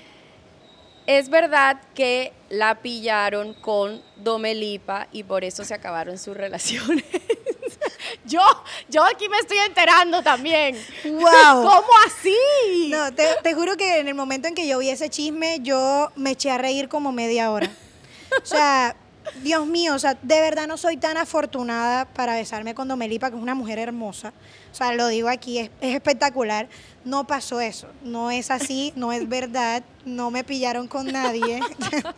Es 1.08 1.30
verdad 1.30 1.80
que 1.96 2.34
la 2.50 2.82
pillaron 2.82 3.54
con 3.56 4.04
Domelipa 4.18 5.08
y 5.12 5.24
por 5.24 5.44
eso 5.46 5.64
se 5.64 5.74
acabaron 5.74 6.20
sus 6.20 6.36
relaciones. 6.36 7.06
yo, 8.26 8.42
yo 8.90 9.06
aquí 9.06 9.30
me 9.30 9.38
estoy 9.38 9.60
enterando 9.60 10.22
también. 10.22 10.76
¡Wow! 11.06 11.22
¿Cómo 11.64 11.88
así? 12.06 12.36
No, 12.90 13.14
te, 13.14 13.26
te 13.42 13.54
juro 13.54 13.78
que 13.78 14.00
en 14.00 14.10
el 14.10 14.16
momento 14.16 14.50
en 14.50 14.54
que 14.54 14.68
yo 14.68 14.80
vi 14.80 14.90
ese 14.90 15.10
chisme, 15.10 15.60
yo 15.62 16.12
me 16.16 16.32
eché 16.32 16.52
a 16.52 16.58
reír 16.58 16.90
como 16.90 17.14
media 17.14 17.52
hora. 17.52 17.72
O 18.44 18.46
sea, 18.46 18.98
Dios 19.42 19.66
mío, 19.66 19.96
o 19.96 20.00
sea, 20.00 20.18
de 20.22 20.42
verdad 20.42 20.68
no 20.68 20.78
soy 20.78 20.98
tan 20.98 21.18
afortunada 21.18 22.06
para 22.06 22.36
besarme 22.36 22.76
con 22.76 22.88
Domelipa, 22.88 23.30
que 23.30 23.36
es 23.38 23.42
una 23.42 23.56
mujer 23.56 23.80
hermosa. 23.80 24.34
O 24.72 24.76
sea, 24.76 24.94
lo 24.94 25.08
digo 25.08 25.30
aquí, 25.30 25.60
es, 25.60 25.72
es 25.82 25.96
espectacular. 25.96 26.68
No 27.06 27.26
pasó 27.26 27.62
eso, 27.62 27.88
no 28.04 28.32
es 28.32 28.52
así, 28.52 28.94
no 28.96 29.12
es 29.12 29.28
verdad, 29.28 29.84
no 30.06 30.32
me 30.32 30.44
pillaron 30.44 30.88
con 30.88 31.08
nadie. 31.08 31.62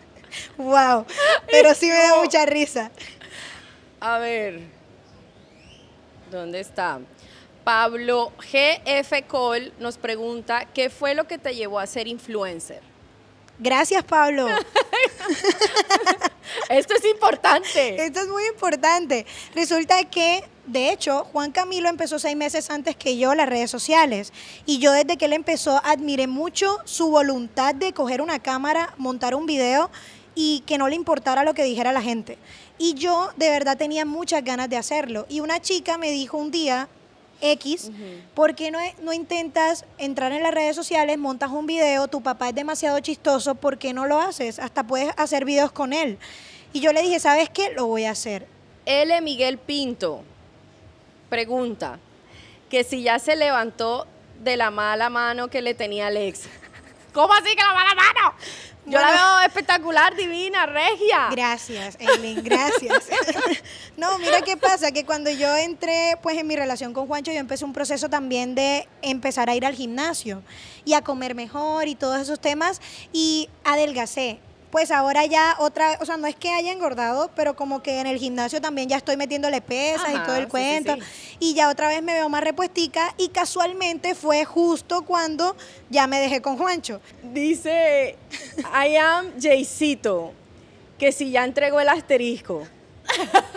wow, 0.58 1.06
pero 1.50 1.74
sí 1.74 1.88
me 1.88 1.96
da 1.96 2.22
mucha 2.22 2.46
risa. 2.46 2.92
A 4.00 4.18
ver, 4.18 4.62
¿dónde 6.32 6.60
está? 6.60 7.00
Pablo 7.64 8.32
GF 8.40 9.28
Cole 9.28 9.72
nos 9.80 9.98
pregunta, 9.98 10.66
¿qué 10.74 10.90
fue 10.90 11.14
lo 11.14 11.28
que 11.28 11.38
te 11.38 11.54
llevó 11.54 11.80
a 11.80 11.86
ser 11.86 12.08
influencer? 12.08 12.82
Gracias, 13.60 14.04
Pablo. 14.04 14.48
Esto 16.70 16.96
es 16.96 17.06
importante. 17.06 18.04
Esto 18.06 18.22
es 18.22 18.28
muy 18.28 18.46
importante. 18.46 19.26
Resulta 19.56 20.04
que, 20.06 20.44
de 20.66 20.92
hecho, 20.92 21.26
Juan 21.32 21.52
Camilo 21.52 21.90
empezó 21.90 22.20
seis 22.20 22.36
meses 22.36 22.70
antes 22.70 22.96
que 22.96 23.18
yo 23.18 23.36
las 23.36 23.50
redes 23.50 23.72
sociales. 23.72 24.34
Y 24.66 24.80
yo 24.80 24.92
desde 24.92 25.18
que 25.18 25.26
él 25.26 25.34
empezó 25.34 25.82
admiré 25.84 26.28
mucho 26.28 26.78
su 26.86 27.10
voluntad 27.10 27.76
de 27.76 27.94
coger 27.94 28.22
una 28.22 28.40
cámara, 28.40 28.94
montar 28.98 29.36
un 29.36 29.46
video 29.46 29.90
y 30.36 30.62
que 30.66 30.78
no 30.78 30.88
le 30.88 30.96
importara 30.96 31.44
lo 31.44 31.54
que 31.54 31.64
dijera 31.64 31.92
la 31.92 32.02
gente. 32.02 32.38
Y 32.78 32.94
yo 32.96 33.30
de 33.36 33.50
verdad 33.50 33.78
tenía 33.78 34.06
muchas 34.06 34.44
ganas 34.44 34.70
de 34.70 34.78
hacerlo. 34.78 35.26
Y 35.30 35.40
una 35.40 35.62
chica 35.62 35.98
me 35.98 36.12
dijo 36.12 36.38
un 36.38 36.52
día, 36.52 36.88
X, 37.42 37.92
¿por 38.34 38.56
qué 38.56 38.72
no, 38.72 38.80
no 39.02 39.14
intentas 39.14 39.86
entrar 39.98 40.32
en 40.32 40.44
las 40.44 40.54
redes 40.54 40.76
sociales, 40.76 41.18
montas 41.18 41.50
un 41.50 41.66
video, 41.66 42.08
tu 42.08 42.22
papá 42.22 42.50
es 42.50 42.56
demasiado 42.56 43.00
chistoso, 43.00 43.56
¿por 43.56 43.78
qué 43.78 43.94
no 43.94 44.06
lo 44.06 44.20
haces? 44.20 44.60
Hasta 44.60 44.84
puedes 44.84 45.12
hacer 45.18 45.46
videos 45.46 45.72
con 45.72 45.94
él. 45.94 46.18
Y 46.74 46.80
yo 46.80 46.94
le 46.94 47.02
dije, 47.02 47.20
¿sabes 47.20 47.50
qué? 47.50 47.72
Lo 47.74 47.88
voy 47.88 48.06
a 48.06 48.12
hacer. 48.12 48.48
L. 48.86 49.22
Miguel 49.22 49.58
Pinto 49.58 50.24
pregunta 51.30 52.00
que 52.70 52.84
si 52.84 53.04
ya 53.04 53.20
se 53.20 53.36
levantó 53.36 54.08
de 54.44 54.58
la 54.58 54.72
mala 54.72 55.10
mano 55.10 55.50
que 55.50 55.62
le 55.62 55.74
tenía 55.74 56.08
Alex. 56.08 56.44
¿Cómo 57.14 57.34
así 57.34 57.56
que 57.56 57.64
la 57.64 57.74
mala 57.74 57.96
mano? 57.96 58.36
Yo 58.86 59.00
la 59.00 59.12
veo 59.12 59.40
espectacular, 59.46 60.16
divina, 60.16 60.66
regia. 60.66 61.30
Gracias, 61.30 61.98
Eileen, 62.00 62.44
gracias. 62.44 63.10
no, 63.98 64.18
mira 64.18 64.42
qué 64.42 64.58
pasa, 64.58 64.92
que 64.92 65.06
cuando 65.06 65.30
yo 65.30 65.56
entré 65.56 66.18
pues 66.22 66.38
en 66.38 66.48
mi 66.48 66.56
relación 66.56 66.92
con 66.92 67.06
Juancho, 67.08 67.32
yo 67.32 67.40
empecé 67.40 67.64
un 67.64 67.74
proceso 67.74 68.10
también 68.10 68.56
de 68.56 68.88
empezar 69.04 69.50
a 69.50 69.56
ir 69.56 69.66
al 69.66 69.76
gimnasio 69.76 70.42
y 70.84 70.94
a 70.94 71.02
comer 71.02 71.36
mejor 71.36 71.88
y 71.88 71.96
todos 71.96 72.20
esos 72.20 72.40
temas 72.40 72.82
y 73.14 73.50
adelgacé. 73.64 74.40
Pues 74.72 74.90
ahora 74.90 75.26
ya 75.26 75.56
otra, 75.60 75.98
o 76.00 76.06
sea, 76.06 76.16
no 76.18 76.28
es 76.28 76.36
que 76.36 76.50
haya 76.50 76.72
engordado, 76.72 77.30
pero 77.36 77.56
como 77.56 77.84
que 77.84 78.00
en 78.00 78.08
el 78.08 78.18
gimnasio 78.18 78.62
también 78.62 78.88
ya 78.88 78.98
estoy 78.98 79.18
metiéndole 79.18 79.62
pesas 79.62 80.08
Ajá, 80.08 80.24
y 80.24 80.26
todo 80.26 80.36
el 80.38 80.46
sí, 80.46 80.50
cuento. 80.50 80.96
sí. 80.96 81.02
Y 81.40 81.54
ya 81.54 81.70
otra 81.70 81.90
vez 81.90 82.02
me 82.02 82.14
veo 82.14 82.30
más 82.30 82.42
repuestica 82.44 83.14
y 83.18 83.30
casualmente 83.30 84.16
fue 84.16 84.46
justo 84.46 85.02
cuando 85.04 85.56
ya 85.90 86.08
me 86.08 86.20
dejé 86.20 86.42
con 86.42 86.58
Juancho. 86.58 87.02
Dice 87.22 88.16
I 88.58 88.96
am 88.96 89.32
Jaycito 89.40 90.34
que 90.98 91.12
si 91.12 91.32
ya 91.32 91.44
entregó 91.44 91.80
el 91.80 91.90
asterisco. 91.90 92.64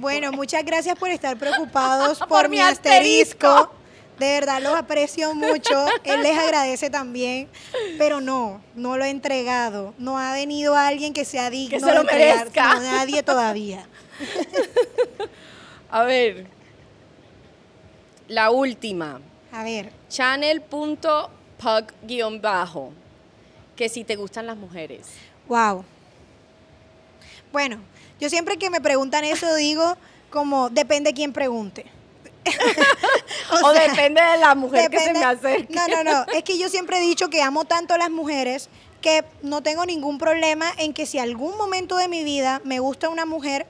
Bueno, 0.00 0.32
muchas 0.32 0.64
gracias 0.64 0.96
por 0.98 1.10
estar 1.10 1.36
preocupados 1.36 2.18
por, 2.20 2.28
Por 2.28 2.48
mi 2.48 2.56
mi 2.56 2.62
asterisco. 2.62 3.46
asterisco. 3.48 3.79
De 4.20 4.26
verdad 4.34 4.60
los 4.62 4.76
aprecio 4.76 5.34
mucho. 5.34 5.86
Él 6.04 6.22
les 6.22 6.38
agradece 6.38 6.90
también. 6.90 7.48
Pero 7.98 8.20
no, 8.20 8.60
no 8.74 8.98
lo 8.98 9.04
he 9.04 9.08
entregado. 9.10 9.94
No 9.98 10.18
ha 10.18 10.34
venido 10.34 10.76
alguien 10.76 11.14
que 11.14 11.24
sea 11.24 11.48
digno 11.48 11.80
se 11.80 11.86
de 11.86 11.94
lo 11.94 12.02
entregar. 12.02 12.36
merezca. 12.38 12.74
No, 12.74 12.80
nadie 12.82 13.22
todavía. 13.22 13.86
A 15.90 16.02
ver. 16.04 16.46
La 18.28 18.50
última. 18.50 19.20
A 19.52 19.64
ver, 19.64 19.90
Channel.pug-bajo. 20.08 22.92
Que 23.74 23.88
si 23.88 24.04
te 24.04 24.16
gustan 24.16 24.46
las 24.46 24.56
mujeres. 24.58 25.06
wow. 25.48 25.82
Bueno, 27.52 27.78
yo 28.20 28.28
siempre 28.28 28.56
que 28.58 28.70
me 28.70 28.80
preguntan 28.80 29.24
eso 29.24 29.52
digo 29.56 29.96
como 30.30 30.70
depende 30.70 31.12
quién 31.14 31.32
pregunte. 31.32 31.84
O, 33.64 33.72
sea, 33.72 33.88
depende 33.88 34.20
de 34.22 34.38
la 34.38 34.54
mujer 34.54 34.90
que 34.90 35.00
se 35.00 35.12
me 35.12 35.24
acerque. 35.24 35.74
No, 35.74 35.86
no, 35.88 36.04
no. 36.04 36.24
Es 36.32 36.44
que 36.44 36.58
yo 36.58 36.68
siempre 36.68 36.98
he 36.98 37.00
dicho 37.00 37.28
que 37.28 37.42
amo 37.42 37.64
tanto 37.64 37.94
a 37.94 37.98
las 37.98 38.10
mujeres 38.10 38.68
que 39.00 39.24
no 39.42 39.62
tengo 39.62 39.86
ningún 39.86 40.18
problema 40.18 40.66
en 40.78 40.92
que 40.92 41.06
si 41.06 41.18
algún 41.18 41.56
momento 41.56 41.96
de 41.96 42.08
mi 42.08 42.22
vida 42.22 42.60
me 42.64 42.80
gusta 42.80 43.08
una 43.08 43.26
mujer, 43.26 43.66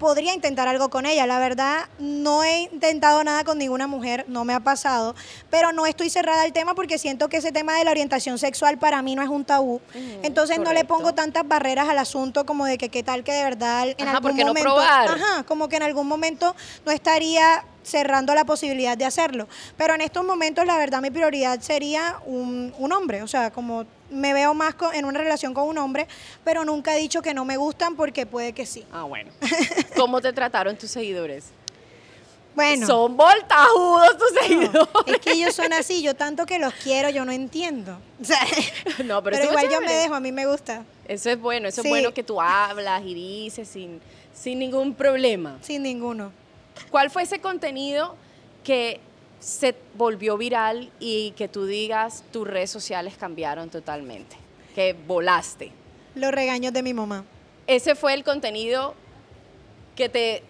podría 0.00 0.32
intentar 0.32 0.66
algo 0.66 0.88
con 0.88 1.04
ella. 1.04 1.26
La 1.26 1.38
verdad, 1.38 1.84
no 1.98 2.42
he 2.42 2.62
intentado 2.62 3.22
nada 3.22 3.44
con 3.44 3.58
ninguna 3.58 3.86
mujer, 3.86 4.24
no 4.28 4.44
me 4.46 4.54
ha 4.54 4.60
pasado, 4.60 5.14
pero 5.50 5.72
no 5.72 5.84
estoy 5.84 6.08
cerrada 6.08 6.42
al 6.42 6.54
tema 6.54 6.74
porque 6.74 6.98
siento 6.98 7.28
que 7.28 7.36
ese 7.36 7.52
tema 7.52 7.74
de 7.76 7.84
la 7.84 7.90
orientación 7.90 8.38
sexual 8.38 8.78
para 8.78 9.02
mí 9.02 9.14
no 9.14 9.22
es 9.22 9.28
un 9.28 9.44
tabú. 9.44 9.80
Entonces 10.22 10.58
no 10.58 10.72
le 10.72 10.84
pongo 10.84 11.12
tantas 11.12 11.46
barreras 11.46 11.88
al 11.88 11.98
asunto 11.98 12.46
como 12.46 12.64
de 12.64 12.78
que 12.78 12.88
qué 12.88 13.02
tal 13.02 13.22
que 13.22 13.32
de 13.32 13.44
verdad 13.44 13.88
en 13.88 14.08
Ajá, 14.08 14.16
algún 14.16 14.22
¿por 14.30 14.36
qué 14.36 14.44
no 14.44 14.48
momento, 14.48 14.74
probar? 14.74 15.08
ajá, 15.08 15.42
como 15.44 15.68
que 15.68 15.76
en 15.76 15.82
algún 15.82 16.08
momento 16.08 16.56
no 16.86 16.92
estaría 16.92 17.62
cerrando 17.82 18.34
la 18.34 18.46
posibilidad 18.46 18.96
de 18.96 19.04
hacerlo. 19.04 19.48
Pero 19.76 19.94
en 19.94 20.00
estos 20.00 20.24
momentos, 20.24 20.64
la 20.64 20.78
verdad, 20.78 21.02
mi 21.02 21.10
prioridad 21.10 21.60
sería 21.60 22.16
un, 22.24 22.74
un 22.78 22.92
hombre. 22.92 23.22
O 23.22 23.28
sea, 23.28 23.50
como 23.50 23.84
me 24.10 24.32
veo 24.34 24.54
más 24.54 24.74
con- 24.74 24.94
en 24.94 25.04
una 25.04 25.18
relación 25.20 25.54
con 25.54 25.68
un 25.68 25.78
hombre, 25.78 26.06
pero 26.44 26.64
nunca 26.64 26.96
he 26.96 27.00
dicho 27.00 27.22
que 27.22 27.32
no 27.34 27.44
me 27.44 27.56
gustan 27.56 27.96
porque 27.96 28.26
puede 28.26 28.52
que 28.52 28.66
sí. 28.66 28.84
Ah, 28.92 29.04
bueno. 29.04 29.30
¿Cómo 29.96 30.20
te 30.20 30.32
trataron 30.32 30.76
tus 30.76 30.90
seguidores? 30.90 31.46
Bueno, 32.54 32.86
Son 32.86 33.16
voltajudos 33.16 34.18
tus 34.18 34.30
seguidores. 34.40 34.88
es 35.06 35.18
que 35.20 35.32
ellos 35.32 35.54
son 35.54 35.72
así. 35.72 36.02
Yo 36.02 36.14
tanto 36.16 36.44
que 36.46 36.58
los 36.58 36.74
quiero, 36.74 37.08
yo 37.08 37.24
no 37.24 37.30
entiendo. 37.32 37.96
O 38.20 38.24
sea, 38.24 38.40
No, 39.04 39.22
pero, 39.22 39.36
pero, 39.38 39.50
igual 39.50 39.70
yo 39.70 39.80
me 39.80 39.92
dejo, 39.92 40.14
a 40.14 40.20
mí 40.20 40.32
me 40.32 40.46
gusta. 40.46 40.84
Eso 41.06 41.30
es 41.30 41.40
bueno, 41.40 41.68
eso 41.68 41.80
Sí. 41.82 41.88
es 41.88 41.90
bueno 41.92 42.12
que 42.12 42.22
tú 42.24 42.40
hablas 42.40 43.02
y 43.04 43.14
dices 43.14 43.68
sin, 43.68 44.00
sin 44.34 44.58
ningún 44.58 44.94
problema. 44.94 45.58
Sin 45.62 45.82
ninguno. 45.84 46.32
¿Cuál 46.90 47.10
fue 47.10 47.22
ese 47.22 47.40
contenido 47.40 48.16
que 48.64 49.00
se 49.40 49.74
volvió 49.94 50.36
viral 50.36 50.92
y 51.00 51.32
que 51.32 51.48
tú 51.48 51.66
digas 51.66 52.22
tus 52.30 52.46
redes 52.46 52.70
sociales 52.70 53.14
cambiaron 53.18 53.70
totalmente? 53.70 54.36
Que 54.74 54.92
volaste. 54.92 55.72
Los 56.14 56.30
regaños 56.30 56.72
de 56.72 56.82
mi 56.82 56.94
mamá. 56.94 57.24
Ese 57.66 57.94
fue 57.94 58.14
el 58.14 58.22
contenido 58.22 58.94
que 59.96 60.08
te 60.08 60.42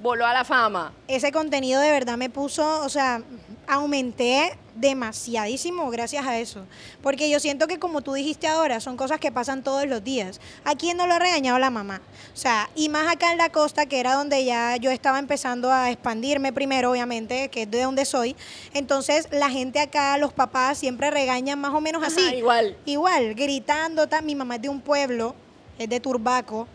voló 0.00 0.26
a 0.26 0.32
la 0.32 0.44
fama. 0.44 0.92
ese 1.08 1.32
contenido 1.32 1.80
de 1.80 1.90
verdad 1.90 2.16
me 2.16 2.30
puso, 2.30 2.82
o 2.84 2.88
sea, 2.88 3.22
aumenté 3.66 4.56
demasiadísimo 4.74 5.88
gracias 5.90 6.26
a 6.26 6.38
eso. 6.38 6.66
Porque 7.02 7.30
yo 7.30 7.38
siento 7.40 7.66
que 7.66 7.78
como 7.78 8.00
tú 8.02 8.12
dijiste 8.14 8.46
ahora, 8.48 8.80
son 8.80 8.96
cosas 8.96 9.18
que 9.20 9.30
pasan 9.32 9.62
todos 9.62 9.86
los 9.86 10.02
días. 10.02 10.40
¿A 10.64 10.74
quién 10.74 10.96
no 10.96 11.06
lo 11.06 11.14
ha 11.14 11.18
regañado 11.18 11.58
la 11.58 11.70
mamá? 11.70 12.00
O 12.32 12.36
sea, 12.36 12.68
y 12.74 12.88
más 12.88 13.06
acá 13.10 13.30
en 13.32 13.38
la 13.38 13.50
costa, 13.50 13.86
que 13.86 14.00
era 14.00 14.14
donde 14.14 14.44
ya 14.44 14.76
yo 14.76 14.90
estaba 14.90 15.18
empezando 15.18 15.70
a 15.72 15.90
expandirme 15.90 16.52
primero, 16.52 16.90
obviamente, 16.90 17.48
que 17.50 17.62
es 17.62 17.70
de 17.70 17.82
donde 17.82 18.04
soy. 18.04 18.34
Entonces, 18.72 19.28
la 19.30 19.48
gente 19.50 19.80
acá, 19.80 20.18
los 20.18 20.32
papás, 20.32 20.78
siempre 20.78 21.10
regañan 21.10 21.60
más 21.60 21.72
o 21.72 21.80
menos 21.80 22.02
Ajá, 22.02 22.12
así. 22.12 22.36
igual. 22.36 22.76
Igual, 22.84 23.34
gritando. 23.34 24.08
ta- 24.08 24.22
Mi 24.22 24.34
mamá 24.34 24.56
es 24.56 24.62
de 24.62 24.68
un 24.68 24.80
pueblo, 24.80 25.34
es 25.78 25.88
de 25.88 26.00
Turbaco, 26.00 26.66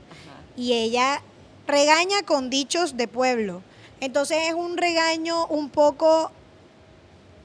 y 0.55 0.73
ella 0.73 1.21
regaña 1.69 2.23
con 2.25 2.49
dichos 2.49 2.97
de 2.97 3.07
pueblo. 3.07 3.61
Entonces 4.01 4.37
es 4.47 4.53
un 4.53 4.77
regaño 4.77 5.47
un 5.47 5.69
poco 5.69 6.31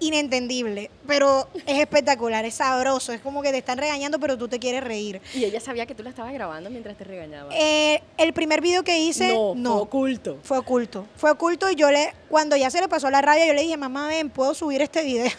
inentendible, 0.01 0.91
pero 1.07 1.49
es 1.67 1.79
espectacular, 1.79 2.45
es 2.45 2.55
sabroso, 2.55 3.13
es 3.13 3.21
como 3.21 3.43
que 3.43 3.51
te 3.51 3.59
están 3.59 3.79
regañando, 3.79 4.19
pero 4.19 4.37
tú 4.37 4.49
te 4.49 4.59
quieres 4.59 4.83
reír. 4.83 5.21
Y 5.35 5.45
ella 5.45 5.61
sabía 5.61 5.87
que 5.87 5.95
tú 5.95 6.03
la 6.03 6.11
estabas 6.11 6.33
grabando 6.33 6.71
mientras 6.71 6.97
te 6.97 7.05
regañaba. 7.05 7.51
Eh, 7.55 8.03
el 8.19 8.33
primer 8.33 8.61
video 8.61 8.83
que 8.83 8.99
hice, 8.99 9.29
no, 9.29 9.55
no, 9.55 9.73
fue 9.73 9.83
oculto. 9.83 10.39
fue 10.43 10.59
oculto. 10.59 11.07
Fue 11.17 11.31
oculto 11.31 11.71
y 11.71 11.75
yo 11.75 11.91
le, 11.91 12.15
cuando 12.29 12.57
ya 12.57 12.71
se 12.71 12.81
le 12.81 12.89
pasó 12.89 13.11
la 13.11 13.23
rabia, 13.23 13.47
yo 13.47 13.55
le 13.55 13.63
dije, 13.63 13.77
mamá, 13.77 14.09
ven, 14.09 14.31
puedo 14.31 14.55
subir 14.55 14.83
este 14.83 15.03
video. 15.05 15.31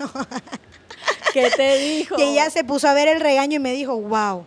¿Qué 1.34 1.50
te 1.56 1.78
dijo? 1.78 2.16
Y 2.20 2.24
ella 2.24 2.50
se 2.50 2.64
puso 2.64 2.88
a 2.88 2.94
ver 2.94 3.08
el 3.08 3.20
regaño 3.20 3.58
y 3.58 3.60
me 3.60 3.74
dijo, 3.74 3.98
wow, 3.98 4.46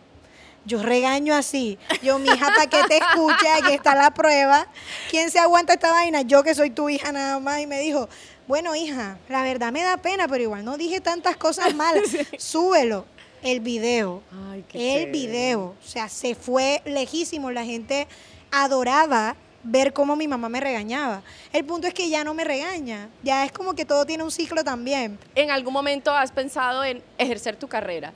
Yo 0.68 0.82
regaño 0.82 1.34
así. 1.34 1.78
Yo, 2.02 2.18
mi 2.18 2.28
hija, 2.28 2.46
para 2.54 2.66
que 2.66 2.82
te 2.84 2.98
escuche, 2.98 3.48
aquí 3.50 3.72
está 3.72 3.94
la 3.94 4.12
prueba. 4.12 4.68
¿Quién 5.10 5.30
se 5.30 5.38
aguanta 5.38 5.72
esta 5.72 5.90
vaina? 5.90 6.20
Yo 6.20 6.42
que 6.42 6.54
soy 6.54 6.68
tu 6.68 6.90
hija 6.90 7.10
nada 7.10 7.40
más. 7.40 7.60
Y 7.60 7.66
me 7.66 7.80
dijo, 7.80 8.06
bueno, 8.46 8.76
hija, 8.76 9.16
la 9.30 9.42
verdad 9.42 9.72
me 9.72 9.82
da 9.82 9.96
pena, 9.96 10.28
pero 10.28 10.42
igual 10.42 10.66
no 10.66 10.76
dije 10.76 11.00
tantas 11.00 11.38
cosas 11.38 11.74
malas. 11.74 12.04
Súbelo. 12.38 13.06
El 13.42 13.60
video. 13.60 14.22
Ay, 14.50 14.62
qué 14.68 14.78
el 14.78 14.94
chévere. 15.06 15.12
video. 15.12 15.60
O 15.82 15.88
sea, 15.88 16.10
se 16.10 16.34
fue 16.34 16.82
lejísimo. 16.84 17.50
La 17.50 17.64
gente 17.64 18.06
adoraba 18.50 19.36
ver 19.62 19.94
cómo 19.94 20.16
mi 20.16 20.28
mamá 20.28 20.50
me 20.50 20.60
regañaba. 20.60 21.22
El 21.52 21.64
punto 21.64 21.86
es 21.86 21.94
que 21.94 22.10
ya 22.10 22.24
no 22.24 22.34
me 22.34 22.44
regaña. 22.44 23.08
Ya 23.22 23.46
es 23.46 23.52
como 23.52 23.74
que 23.74 23.86
todo 23.86 24.04
tiene 24.04 24.22
un 24.22 24.30
ciclo 24.30 24.64
también. 24.64 25.18
¿En 25.34 25.50
algún 25.50 25.72
momento 25.72 26.12
has 26.12 26.30
pensado 26.30 26.84
en 26.84 27.02
ejercer 27.16 27.56
tu 27.56 27.68
carrera? 27.68 28.12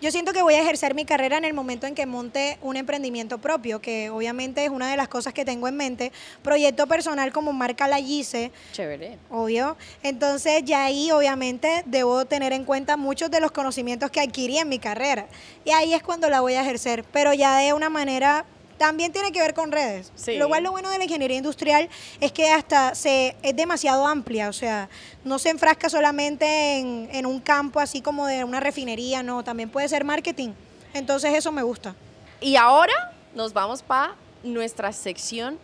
Yo 0.00 0.10
siento 0.10 0.32
que 0.32 0.42
voy 0.42 0.54
a 0.54 0.60
ejercer 0.60 0.94
mi 0.94 1.04
carrera 1.04 1.38
en 1.38 1.44
el 1.44 1.54
momento 1.54 1.86
en 1.86 1.94
que 1.94 2.06
monte 2.06 2.58
un 2.62 2.76
emprendimiento 2.76 3.38
propio, 3.38 3.80
que 3.80 4.10
obviamente 4.10 4.64
es 4.64 4.70
una 4.70 4.90
de 4.90 4.96
las 4.96 5.08
cosas 5.08 5.32
que 5.32 5.44
tengo 5.44 5.68
en 5.68 5.76
mente. 5.76 6.12
Proyecto 6.42 6.86
personal 6.86 7.32
como 7.32 7.52
marca 7.52 7.88
La 7.88 7.98
Gise, 7.98 8.52
Chévere. 8.72 9.18
obvio. 9.30 9.76
Entonces 10.02 10.62
ya 10.64 10.84
ahí 10.84 11.10
obviamente 11.10 11.82
debo 11.86 12.24
tener 12.24 12.52
en 12.52 12.64
cuenta 12.64 12.96
muchos 12.96 13.30
de 13.30 13.40
los 13.40 13.52
conocimientos 13.52 14.10
que 14.10 14.20
adquirí 14.20 14.58
en 14.58 14.68
mi 14.68 14.78
carrera. 14.78 15.26
Y 15.64 15.70
ahí 15.70 15.94
es 15.94 16.02
cuando 16.02 16.28
la 16.30 16.40
voy 16.40 16.54
a 16.54 16.62
ejercer, 16.62 17.04
pero 17.12 17.32
ya 17.32 17.58
de 17.58 17.72
una 17.72 17.88
manera... 17.90 18.44
También 18.78 19.12
tiene 19.12 19.32
que 19.32 19.40
ver 19.40 19.54
con 19.54 19.72
redes. 19.72 20.12
Sí. 20.16 20.36
Lo 20.36 20.48
cual 20.48 20.62
lo 20.62 20.70
bueno 20.72 20.90
de 20.90 20.98
la 20.98 21.04
ingeniería 21.04 21.36
industrial 21.36 21.88
es 22.20 22.32
que 22.32 22.50
hasta 22.50 22.94
se 22.94 23.36
es 23.42 23.56
demasiado 23.56 24.06
amplia, 24.06 24.48
o 24.48 24.52
sea, 24.52 24.88
no 25.24 25.38
se 25.38 25.50
enfrasca 25.50 25.88
solamente 25.88 26.78
en, 26.78 27.08
en 27.12 27.26
un 27.26 27.40
campo 27.40 27.80
así 27.80 28.00
como 28.00 28.26
de 28.26 28.44
una 28.44 28.60
refinería, 28.60 29.22
no, 29.22 29.44
también 29.44 29.70
puede 29.70 29.88
ser 29.88 30.04
marketing. 30.04 30.50
Entonces 30.92 31.34
eso 31.34 31.52
me 31.52 31.62
gusta. 31.62 31.94
Y 32.40 32.56
ahora 32.56 33.12
nos 33.34 33.52
vamos 33.52 33.82
para 33.82 34.14
nuestra 34.42 34.92
sección 34.92 35.58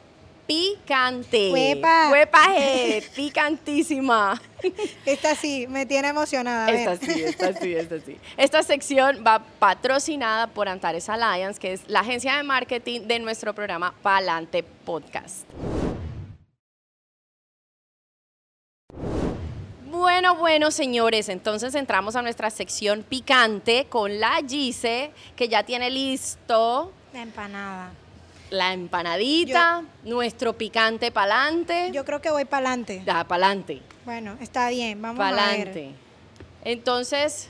picante. 0.50 1.52
Huepa. 1.52 2.10
Huepaje, 2.10 3.04
picantísima. 3.14 4.40
Esta 5.06 5.36
sí, 5.36 5.68
me 5.68 5.86
tiene 5.86 6.08
emocionada. 6.08 6.66
a 6.66 6.72
ver. 6.72 6.88
Esta 6.88 7.06
sí, 7.06 7.22
esta 7.22 7.52
sí, 7.52 7.74
esta 7.74 8.00
sí. 8.00 8.16
Esta 8.36 8.62
sección 8.64 9.22
va 9.24 9.44
patrocinada 9.60 10.48
por 10.48 10.68
Antares 10.68 11.08
Alliance, 11.08 11.60
que 11.60 11.74
es 11.74 11.82
la 11.86 12.00
agencia 12.00 12.36
de 12.36 12.42
marketing 12.42 13.02
de 13.02 13.20
nuestro 13.20 13.54
programa 13.54 13.94
Palante 14.02 14.64
Podcast. 14.64 15.46
Bueno, 19.88 20.34
bueno, 20.34 20.72
señores, 20.72 21.28
entonces 21.28 21.76
entramos 21.76 22.16
a 22.16 22.22
nuestra 22.22 22.50
sección 22.50 23.04
picante 23.08 23.86
con 23.88 24.18
la 24.18 24.40
Gise, 24.48 25.12
que 25.36 25.48
ya 25.48 25.62
tiene 25.62 25.90
listo 25.90 26.92
La 27.12 27.22
empanada. 27.22 27.92
La 28.50 28.72
empanadita, 28.72 29.82
nuestro 30.04 30.52
picante 30.58 31.10
pa'lante. 31.10 31.90
Yo 31.92 32.04
creo 32.04 32.20
que 32.20 32.30
voy 32.30 32.44
para 32.44 32.68
adelante. 32.68 33.02
Ya, 33.06 33.24
pa'lante. 33.24 33.80
Bueno, 34.04 34.36
está 34.40 34.68
bien, 34.70 35.00
vamos 35.00 35.20
a 35.24 35.30
ver. 35.30 35.36
Pa'lante. 35.36 35.90
Entonces, 36.64 37.48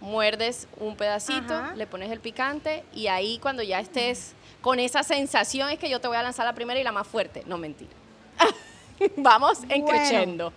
muerdes 0.00 0.66
un 0.78 0.96
pedacito, 0.96 1.54
Ajá. 1.54 1.74
le 1.74 1.86
pones 1.86 2.10
el 2.10 2.20
picante 2.20 2.84
y 2.92 3.06
ahí 3.06 3.38
cuando 3.38 3.62
ya 3.62 3.80
estés 3.80 4.32
con 4.60 4.78
esa 4.78 5.02
sensación 5.02 5.70
es 5.70 5.78
que 5.78 5.88
yo 5.88 6.00
te 6.00 6.08
voy 6.08 6.16
a 6.16 6.22
lanzar 6.22 6.44
la 6.46 6.54
primera 6.54 6.78
y 6.80 6.84
la 6.84 6.92
más 6.92 7.06
fuerte. 7.06 7.42
No, 7.46 7.56
mentira. 7.58 7.90
Vamos 9.16 9.60
en 9.68 9.82
Bueno. 9.82 9.86
creciendo. 9.88 10.52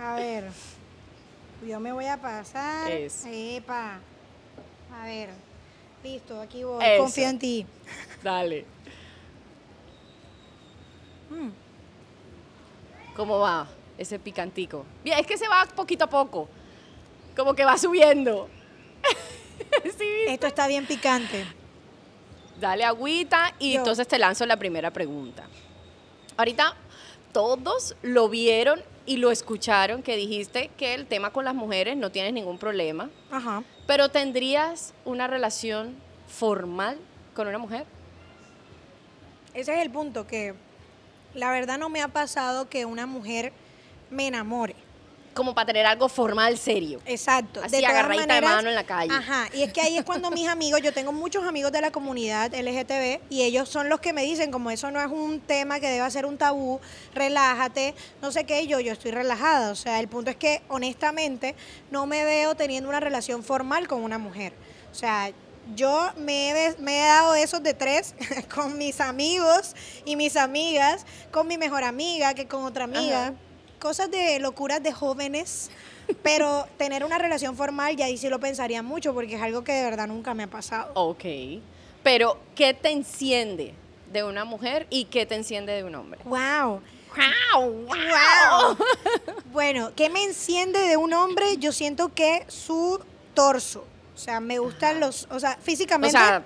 A 0.00 0.14
ver. 0.14 0.50
Yo 1.66 1.78
me 1.80 1.92
voy 1.92 2.06
a 2.06 2.20
pasar. 2.20 2.90
Eso. 2.90 3.28
Epa. 3.30 3.98
A 5.00 5.06
ver. 5.06 5.30
Listo, 6.04 6.38
aquí 6.38 6.62
voy. 6.62 6.84
Eso. 6.84 7.02
Confío 7.02 7.28
en 7.30 7.38
ti. 7.38 7.66
Dale. 8.22 8.66
Mm. 11.30 11.48
¿Cómo 13.16 13.38
va 13.38 13.66
ese 13.96 14.18
picantico? 14.18 14.84
Bien, 15.02 15.18
es 15.18 15.26
que 15.26 15.38
se 15.38 15.48
va 15.48 15.66
poquito 15.74 16.04
a 16.04 16.10
poco. 16.10 16.46
Como 17.34 17.54
que 17.54 17.64
va 17.64 17.78
subiendo. 17.78 18.50
sí, 19.98 20.08
Esto 20.28 20.46
está 20.46 20.66
bien 20.66 20.84
picante. 20.84 21.46
Dale 22.60 22.84
agüita 22.84 23.54
y 23.58 23.72
Yo. 23.72 23.78
entonces 23.78 24.06
te 24.06 24.18
lanzo 24.18 24.44
la 24.44 24.58
primera 24.58 24.90
pregunta. 24.92 25.48
Ahorita 26.36 26.76
todos 27.32 27.96
lo 28.02 28.28
vieron 28.28 28.82
y 29.06 29.18
lo 29.18 29.30
escucharon 29.30 30.02
que 30.02 30.16
dijiste 30.16 30.70
que 30.76 30.94
el 30.94 31.06
tema 31.06 31.30
con 31.30 31.44
las 31.44 31.54
mujeres 31.54 31.96
no 31.96 32.10
tienes 32.10 32.32
ningún 32.32 32.58
problema, 32.58 33.10
Ajá. 33.30 33.62
pero 33.86 34.08
¿tendrías 34.08 34.94
una 35.04 35.26
relación 35.26 35.94
formal 36.26 36.98
con 37.34 37.48
una 37.48 37.58
mujer? 37.58 37.86
Ese 39.52 39.74
es 39.74 39.82
el 39.82 39.90
punto, 39.90 40.26
que 40.26 40.54
la 41.34 41.50
verdad 41.50 41.78
no 41.78 41.88
me 41.88 42.02
ha 42.02 42.08
pasado 42.08 42.68
que 42.68 42.86
una 42.86 43.06
mujer 43.06 43.52
me 44.10 44.26
enamore. 44.26 44.74
Como 45.34 45.54
para 45.54 45.66
tener 45.66 45.86
algo 45.86 46.08
formal 46.08 46.56
serio. 46.58 47.00
Exacto. 47.06 47.60
Así, 47.62 47.76
todas 47.76 47.90
agarradita 47.90 48.34
de 48.34 48.40
mano 48.40 48.68
en 48.68 48.74
la 48.74 48.84
calle. 48.84 49.12
Ajá. 49.12 49.48
Y 49.52 49.62
es 49.62 49.72
que 49.72 49.80
ahí 49.80 49.96
es 49.98 50.04
cuando 50.04 50.30
mis 50.30 50.48
amigos, 50.48 50.80
yo 50.82 50.92
tengo 50.92 51.12
muchos 51.12 51.44
amigos 51.44 51.72
de 51.72 51.80
la 51.80 51.90
comunidad 51.90 52.54
LGTB 52.54 53.20
y 53.30 53.42
ellos 53.42 53.68
son 53.68 53.88
los 53.88 54.00
que 54.00 54.12
me 54.12 54.22
dicen, 54.22 54.50
como 54.50 54.70
eso 54.70 54.90
no 54.90 55.00
es 55.00 55.10
un 55.10 55.40
tema 55.40 55.80
que 55.80 55.88
deba 55.88 56.08
ser 56.10 56.26
un 56.26 56.38
tabú, 56.38 56.80
relájate, 57.14 57.94
no 58.22 58.30
sé 58.32 58.44
qué, 58.44 58.62
y 58.62 58.66
yo, 58.66 58.80
yo 58.80 58.92
estoy 58.92 59.10
relajada. 59.10 59.72
O 59.72 59.76
sea, 59.76 60.00
el 60.00 60.08
punto 60.08 60.30
es 60.30 60.36
que 60.36 60.62
honestamente 60.68 61.54
no 61.90 62.06
me 62.06 62.24
veo 62.24 62.54
teniendo 62.54 62.88
una 62.88 63.00
relación 63.00 63.42
formal 63.42 63.88
con 63.88 64.02
una 64.02 64.18
mujer. 64.18 64.52
O 64.92 64.94
sea, 64.94 65.32
yo 65.74 66.12
me 66.18 66.50
he, 66.50 66.76
me 66.78 66.98
he 66.98 67.06
dado 67.06 67.34
esos 67.34 67.62
de 67.62 67.74
tres 67.74 68.14
con 68.54 68.76
mis 68.78 69.00
amigos 69.00 69.74
y 70.04 70.16
mis 70.16 70.36
amigas, 70.36 71.06
con 71.30 71.46
mi 71.46 71.58
mejor 71.58 71.84
amiga 71.84 72.34
que 72.34 72.46
con 72.46 72.64
otra 72.64 72.84
amiga. 72.84 73.28
Ajá. 73.28 73.34
Cosas 73.78 74.10
de 74.10 74.38
locuras 74.40 74.82
de 74.82 74.92
jóvenes, 74.92 75.70
pero 76.22 76.66
tener 76.78 77.04
una 77.04 77.18
relación 77.18 77.56
formal 77.56 77.96
ya 77.96 78.06
ahí 78.06 78.16
sí 78.16 78.28
lo 78.28 78.40
pensaría 78.40 78.82
mucho 78.82 79.12
porque 79.14 79.36
es 79.36 79.42
algo 79.42 79.62
que 79.64 79.72
de 79.72 79.84
verdad 79.84 80.06
nunca 80.06 80.32
me 80.34 80.44
ha 80.44 80.46
pasado. 80.48 80.90
Ok. 80.94 81.24
Pero, 82.02 82.38
¿qué 82.54 82.74
te 82.74 82.90
enciende 82.90 83.74
de 84.12 84.24
una 84.24 84.44
mujer 84.44 84.86
y 84.90 85.06
qué 85.06 85.26
te 85.26 85.34
enciende 85.34 85.72
de 85.72 85.84
un 85.84 85.94
hombre? 85.94 86.20
Wow. 86.24 86.80
¡Wow! 87.54 87.86
Wow. 87.86 88.76
Bueno, 89.52 89.92
¿qué 89.94 90.10
me 90.10 90.24
enciende 90.24 90.80
de 90.80 90.96
un 90.96 91.12
hombre? 91.12 91.56
Yo 91.58 91.70
siento 91.72 92.12
que 92.12 92.44
su 92.48 93.00
torso. 93.34 93.84
O 94.14 94.18
sea, 94.18 94.40
me 94.40 94.58
gustan 94.58 95.00
los, 95.00 95.26
o 95.30 95.38
sea, 95.40 95.56
O 95.60 95.62
físicamente. 95.62 96.16
sea, 96.16 96.42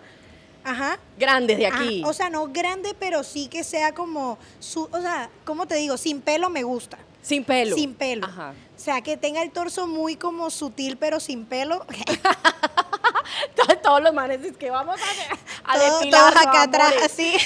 ajá. 0.64 0.98
grandes 1.18 1.56
de 1.58 1.66
Ajá, 1.66 1.76
aquí. 1.82 2.02
o 2.04 2.12
sea, 2.12 2.30
no 2.30 2.48
grande, 2.48 2.94
pero 2.98 3.22
sí 3.24 3.48
que 3.48 3.64
sea 3.64 3.92
como 3.94 4.38
su, 4.60 4.84
o 4.92 5.00
sea, 5.00 5.30
¿cómo 5.44 5.66
te 5.66 5.74
digo? 5.76 5.96
Sin 5.96 6.20
pelo 6.20 6.50
me 6.50 6.62
gusta. 6.62 6.98
Sin 7.22 7.44
pelo. 7.44 7.76
Sin 7.76 7.94
pelo. 7.94 8.26
Ajá. 8.26 8.54
O 8.76 8.80
sea, 8.80 9.00
que 9.02 9.16
tenga 9.16 9.42
el 9.42 9.50
torso 9.50 9.86
muy 9.86 10.16
como 10.16 10.50
sutil, 10.50 10.96
pero 10.96 11.20
sin 11.20 11.44
pelo. 11.46 11.84
Todos 13.82 14.02
los 14.02 14.12
manes 14.14 14.44
es 14.44 14.56
que 14.56 14.70
vamos 14.70 14.96
a, 15.00 15.72
a 15.72 15.78
Todo- 15.78 15.98
depilar, 15.98 16.32
todos 16.34 16.46
acá 16.46 16.62
atrás, 16.62 16.92
así. 17.04 17.36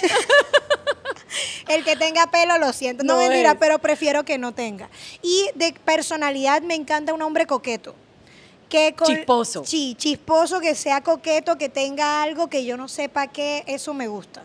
el 1.68 1.84
que 1.84 1.96
tenga 1.96 2.26
pelo, 2.30 2.58
lo 2.58 2.72
siento. 2.72 3.04
No, 3.04 3.14
No 3.14 3.20
mentira, 3.20 3.56
pero 3.58 3.78
prefiero 3.78 4.24
que 4.24 4.38
no 4.38 4.52
tenga. 4.52 4.88
Y 5.22 5.48
de 5.54 5.72
personalidad 5.84 6.62
me 6.62 6.74
encanta 6.74 7.12
un 7.14 7.22
hombre 7.22 7.46
coqueto. 7.46 7.94
Que 8.68 8.94
con- 8.96 9.06
Chisposo. 9.06 9.64
Sí, 9.64 9.94
chisposo, 9.98 10.60
que 10.60 10.74
sea 10.74 11.02
coqueto, 11.02 11.56
que 11.58 11.68
tenga 11.68 12.22
algo 12.22 12.48
que 12.48 12.64
yo 12.64 12.76
no 12.76 12.88
sepa 12.88 13.26
qué, 13.28 13.64
eso 13.66 13.94
me 13.94 14.08
gusta. 14.08 14.44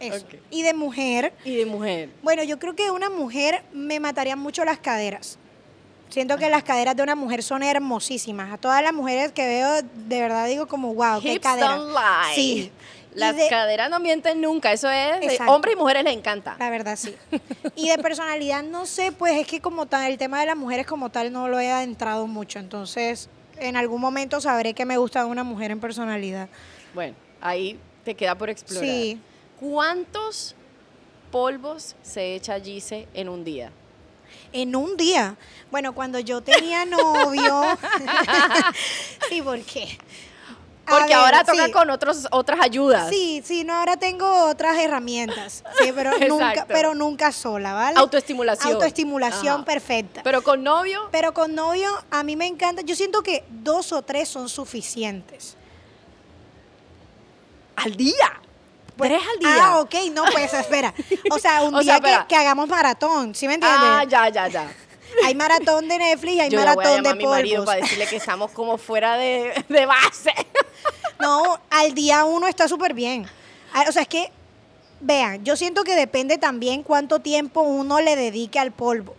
Eso. 0.00 0.26
Y 0.50 0.62
de 0.62 0.74
mujer, 0.74 1.32
Y 1.44 1.56
de 1.56 1.66
mujer. 1.66 2.10
bueno, 2.22 2.42
yo 2.42 2.58
creo 2.58 2.74
que 2.74 2.90
una 2.90 3.10
mujer 3.10 3.62
me 3.72 3.98
mataría 4.00 4.36
mucho 4.36 4.64
las 4.64 4.78
caderas. 4.78 5.38
Siento 6.08 6.36
que 6.38 6.48
las 6.48 6.62
caderas 6.62 6.94
de 6.96 7.02
una 7.02 7.14
mujer 7.16 7.42
son 7.42 7.62
hermosísimas. 7.62 8.52
A 8.52 8.58
todas 8.58 8.82
las 8.82 8.92
mujeres 8.92 9.32
que 9.32 9.44
veo, 9.46 9.82
de 9.82 10.20
verdad 10.20 10.46
digo 10.46 10.66
como, 10.68 10.94
wow, 10.94 11.20
qué 11.20 11.32
Hips 11.34 11.42
cadera. 11.42 11.76
don't 11.76 11.90
lie. 11.92 12.34
Sí. 12.34 12.72
Las 13.14 13.34
de- 13.34 13.48
caderas 13.48 13.88
no 13.90 13.98
mienten 13.98 14.40
nunca. 14.40 14.72
Eso 14.72 14.88
es. 14.90 15.40
hombres 15.48 15.74
y 15.74 15.78
mujeres 15.78 16.04
les 16.04 16.12
encanta. 16.14 16.54
La 16.58 16.70
verdad, 16.70 16.96
sí. 16.96 17.14
Y 17.74 17.88
de 17.88 17.98
personalidad, 17.98 18.62
no 18.62 18.86
sé, 18.86 19.10
pues 19.10 19.38
es 19.40 19.46
que 19.46 19.60
como 19.60 19.86
tal, 19.86 20.10
el 20.10 20.18
tema 20.18 20.38
de 20.40 20.46
las 20.46 20.56
mujeres 20.56 20.86
como 20.86 21.10
tal 21.10 21.32
no 21.32 21.48
lo 21.48 21.58
he 21.58 21.70
adentrado 21.70 22.26
mucho. 22.26 22.58
Entonces, 22.58 23.28
en 23.58 23.76
algún 23.76 24.00
momento 24.00 24.40
sabré 24.40 24.74
que 24.74 24.84
me 24.84 24.98
gusta 24.98 25.24
una 25.26 25.42
mujer 25.44 25.70
en 25.70 25.80
personalidad. 25.80 26.48
Bueno, 26.94 27.16
ahí 27.40 27.78
te 28.04 28.14
queda 28.14 28.36
por 28.36 28.48
explorar. 28.50 28.84
Sí. 28.86 29.18
¿Cuántos 29.60 30.54
polvos 31.30 31.96
se 32.02 32.34
echa 32.34 32.60
Gise 32.60 33.08
en 33.14 33.28
un 33.28 33.44
día? 33.44 33.70
En 34.52 34.76
un 34.76 34.96
día. 34.96 35.36
Bueno, 35.70 35.94
cuando 35.94 36.18
yo 36.18 36.40
tenía 36.40 36.84
novio. 36.84 37.62
sí, 39.28 39.42
¿por 39.42 39.60
qué? 39.62 39.98
Porque 40.86 41.06
ver, 41.06 41.14
ahora 41.14 41.44
toca 41.44 41.66
sí. 41.66 41.72
con 41.72 41.90
otros, 41.90 42.28
otras 42.30 42.60
ayudas. 42.60 43.08
Sí, 43.10 43.42
sí, 43.44 43.64
no, 43.64 43.74
ahora 43.74 43.96
tengo 43.96 44.46
otras 44.46 44.78
herramientas. 44.78 45.64
Sí, 45.78 45.92
pero 45.92 46.12
nunca, 46.28 46.64
pero 46.68 46.94
nunca 46.94 47.32
sola, 47.32 47.72
¿vale? 47.72 47.98
Autoestimulación. 47.98 48.72
Autoestimulación 48.74 49.56
Ajá. 49.56 49.64
perfecta. 49.64 50.22
Pero 50.22 50.42
con 50.42 50.62
novio, 50.62 51.08
Pero 51.10 51.34
con 51.34 51.54
novio, 51.54 51.90
a 52.10 52.22
mí 52.22 52.36
me 52.36 52.46
encanta. 52.46 52.82
Yo 52.82 52.94
siento 52.94 53.22
que 53.22 53.44
dos 53.48 53.92
o 53.92 54.02
tres 54.02 54.28
son 54.28 54.48
suficientes. 54.48 55.56
Al 57.74 57.96
día. 57.96 58.40
Pues- 58.96 59.10
Tres 59.10 59.22
al 59.32 59.38
día. 59.38 59.64
Ah, 59.66 59.80
ok, 59.80 59.94
no, 60.12 60.24
pues 60.32 60.52
espera. 60.54 60.94
O 61.30 61.38
sea, 61.38 61.62
un 61.62 61.74
O 61.74 61.80
día 61.80 61.98
sea, 61.98 62.22
que, 62.22 62.28
que 62.28 62.36
hagamos 62.36 62.68
maratón, 62.68 63.34
¿sí 63.34 63.46
me 63.46 63.54
entiendes? 63.54 63.80
Ah, 63.82 64.04
ya, 64.08 64.28
ya, 64.28 64.48
ya. 64.48 64.68
Hay 65.24 65.34
maratón 65.34 65.88
de 65.88 65.98
Netflix 65.98 66.32
y 66.34 66.40
hay 66.40 66.50
Yo 66.50 66.58
ya 66.60 66.74
voy 66.74 66.84
a 66.84 66.88
maratón 66.88 66.96
llamar 66.96 67.06
a 67.06 67.14
de 67.14 67.18
mi 67.18 67.26
marido 67.26 67.64
para 67.64 67.80
decirle 67.80 68.06
que 68.06 68.16
estamos 68.16 68.50
como 68.50 68.76
fuera 68.78 69.16
de, 69.16 69.64
de 69.68 69.86
base. 69.86 70.32
No, 71.18 71.58
al 71.70 71.94
día 71.94 72.26
uno 72.26 72.46
está 72.46 72.68
súper 72.68 72.92
bien. 72.92 73.26
Ah, 73.72 73.86
O 73.88 73.92
sea, 73.92 74.02
es 74.02 74.08
que, 74.08 74.30
vean, 75.00 75.42
yo 75.46 75.56
siento 75.56 75.82
que 75.82 75.94
depende 75.94 76.36
también 76.36 76.82
cuánto 76.82 77.20
tiempo 77.20 77.62
uno 77.62 78.00
le 78.02 78.16
dedique 78.16 78.58
al 78.58 78.70
polvo. 78.70 79.14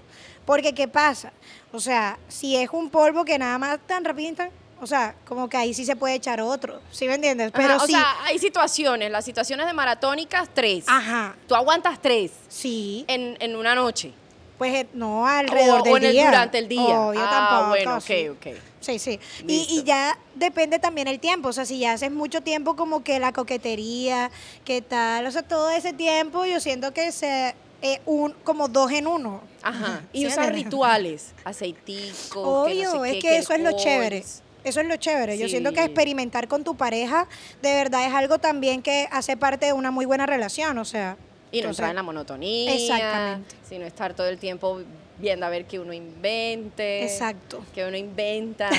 Porque, 0.45 0.73
¿qué 0.75 0.87
pasa? 0.87 1.33
O 1.73 1.79
sea, 1.79 2.19
si 2.27 2.55
es 2.55 2.69
un 2.71 2.91
polvo 2.91 3.25
que 3.25 3.39
nada 3.39 3.57
más 3.57 3.79
tan 3.87 4.05
rapidito, 4.05 4.43
o 4.81 4.87
sea, 4.87 5.15
como 5.27 5.49
que 5.49 5.57
ahí 5.57 5.73
sí 5.73 5.85
se 5.85 5.95
puede 5.95 6.15
echar 6.15 6.39
otro, 6.41 6.81
¿sí 6.91 7.07
me 7.07 7.15
entiendes? 7.15 7.51
Pero 7.53 7.75
Ajá, 7.75 7.85
sí, 7.87 7.93
O 7.93 7.97
sea, 7.97 8.23
hay 8.25 8.39
situaciones, 8.39 9.09
las 9.11 9.25
situaciones 9.25 9.65
de 9.65 9.73
maratónicas, 9.73 10.49
tres. 10.53 10.85
ajá, 10.87 11.35
Tú 11.47 11.55
aguantas 11.55 11.99
tres 12.01 12.31
sí, 12.47 13.05
en, 13.07 13.37
en 13.39 13.55
una 13.55 13.73
noche. 13.75 14.13
pues 14.57 14.73
eh, 14.73 14.87
no 14.93 15.27
alrededor 15.27 15.81
o, 15.81 15.83
del 15.83 15.93
o 15.93 15.97
en 15.97 16.03
el- 16.05 16.11
día. 16.13 16.25
durante 16.27 16.57
el 16.59 16.67
día. 16.67 17.09
Ah, 17.09 17.29
tampoco, 17.29 17.67
bueno, 17.69 18.01
sí. 18.01 18.27
ok, 18.29 18.37
ok. 18.47 18.57
Sí, 18.79 18.99
sí. 18.99 19.19
Y, 19.47 19.67
y 19.69 19.83
ya 19.83 20.17
depende 20.35 20.79
también 20.79 21.07
el 21.09 21.19
tiempo. 21.19 21.49
O 21.49 21.53
sea, 21.53 21.65
si 21.65 21.79
ya 21.79 21.91
haces 21.93 22.09
mucho 22.11 22.41
tiempo 22.41 22.75
como 22.75 23.03
que 23.03 23.19
la 23.19 23.33
coquetería, 23.33 24.31
qué 24.63 24.81
tal. 24.81 25.25
O 25.25 25.31
sea, 25.31 25.41
todo 25.43 25.69
ese 25.71 25.91
tiempo 25.93 26.45
yo 26.45 26.59
siento 26.61 26.93
que 26.93 27.11
se 27.11 27.53
eh, 27.81 28.01
un 28.05 28.31
como 28.43 28.67
dos 28.69 28.91
en 28.91 29.05
uno. 29.07 29.41
Ajá. 29.61 30.01
Y 30.13 30.21
¿Sí 30.21 30.27
usar 30.27 30.53
rituales, 30.53 31.33
aceiticos, 31.43 32.37
Obvio, 32.45 32.91
que 32.93 32.97
no 32.97 33.03
sé 33.03 33.09
es 33.09 33.13
qué, 33.15 33.19
que 33.21 33.37
eso 33.39 33.53
es 33.53 33.61
lo 33.61 33.71
chévere. 33.73 34.23
Eso 34.67 34.81
es 34.81 34.87
lo 34.87 34.97
chévere. 34.97 35.37
Yo 35.37 35.47
siento 35.47 35.71
que 35.71 35.83
experimentar 35.83 36.47
con 36.47 36.63
tu 36.63 36.75
pareja 36.75 37.27
de 37.61 37.73
verdad 37.73 38.05
es 38.05 38.13
algo 38.13 38.37
también 38.37 38.81
que 38.81 39.07
hace 39.11 39.37
parte 39.37 39.67
de 39.67 39.73
una 39.73 39.91
muy 39.91 40.05
buena 40.05 40.25
relación. 40.25 40.77
O 40.77 40.85
sea. 40.85 41.17
Y 41.51 41.57
no 41.57 41.69
entonces- 41.69 41.79
entrar 41.79 41.89
en 41.91 41.95
la 41.95 42.03
monotonía. 42.03 42.73
Exactamente. 42.73 43.55
Sino 43.67 43.85
estar 43.85 44.13
todo 44.13 44.27
el 44.27 44.37
tiempo 44.37 44.81
viendo 45.19 45.45
a 45.45 45.49
ver 45.49 45.65
qué 45.65 45.79
uno 45.79 45.93
invente. 45.93 47.03
Exacto. 47.03 47.63
Que 47.73 47.85
uno 47.85 47.95
inventa. 47.95 48.69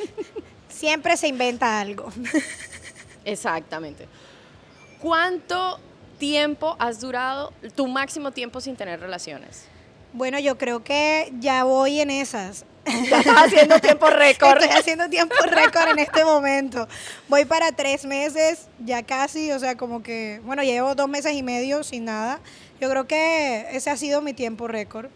Siempre 0.68 1.16
se 1.16 1.28
inventa 1.28 1.80
algo. 1.80 2.10
Exactamente. 3.24 4.08
¿Cuánto 5.00 5.78
tiempo 6.18 6.76
has 6.78 7.00
durado, 7.00 7.52
tu 7.74 7.86
máximo 7.88 8.30
tiempo 8.30 8.60
sin 8.60 8.76
tener 8.76 9.00
relaciones? 9.00 9.66
Bueno, 10.12 10.38
yo 10.38 10.56
creo 10.58 10.82
que 10.82 11.32
ya 11.38 11.64
voy 11.64 12.00
en 12.00 12.10
esas. 12.10 12.64
Ya 12.86 13.18
estás 13.20 13.36
haciendo 13.46 13.78
tiempo 13.78 14.06
récord. 14.10 14.60
Estoy 14.62 14.76
haciendo 14.78 15.08
tiempo 15.08 15.34
récord 15.44 15.88
en 15.90 15.98
este 16.00 16.24
momento. 16.24 16.88
Voy 17.28 17.44
para 17.44 17.70
tres 17.72 18.04
meses, 18.04 18.66
ya 18.84 19.02
casi, 19.04 19.52
o 19.52 19.58
sea, 19.58 19.76
como 19.76 20.02
que, 20.02 20.40
bueno, 20.44 20.62
llevo 20.62 20.94
dos 20.94 21.08
meses 21.08 21.32
y 21.34 21.42
medio 21.42 21.84
sin 21.84 22.04
nada. 22.06 22.40
Yo 22.80 22.90
creo 22.90 23.06
que 23.06 23.66
ese 23.70 23.90
ha 23.90 23.96
sido 23.96 24.20
mi 24.20 24.32
tiempo 24.32 24.66
récord. 24.66 25.06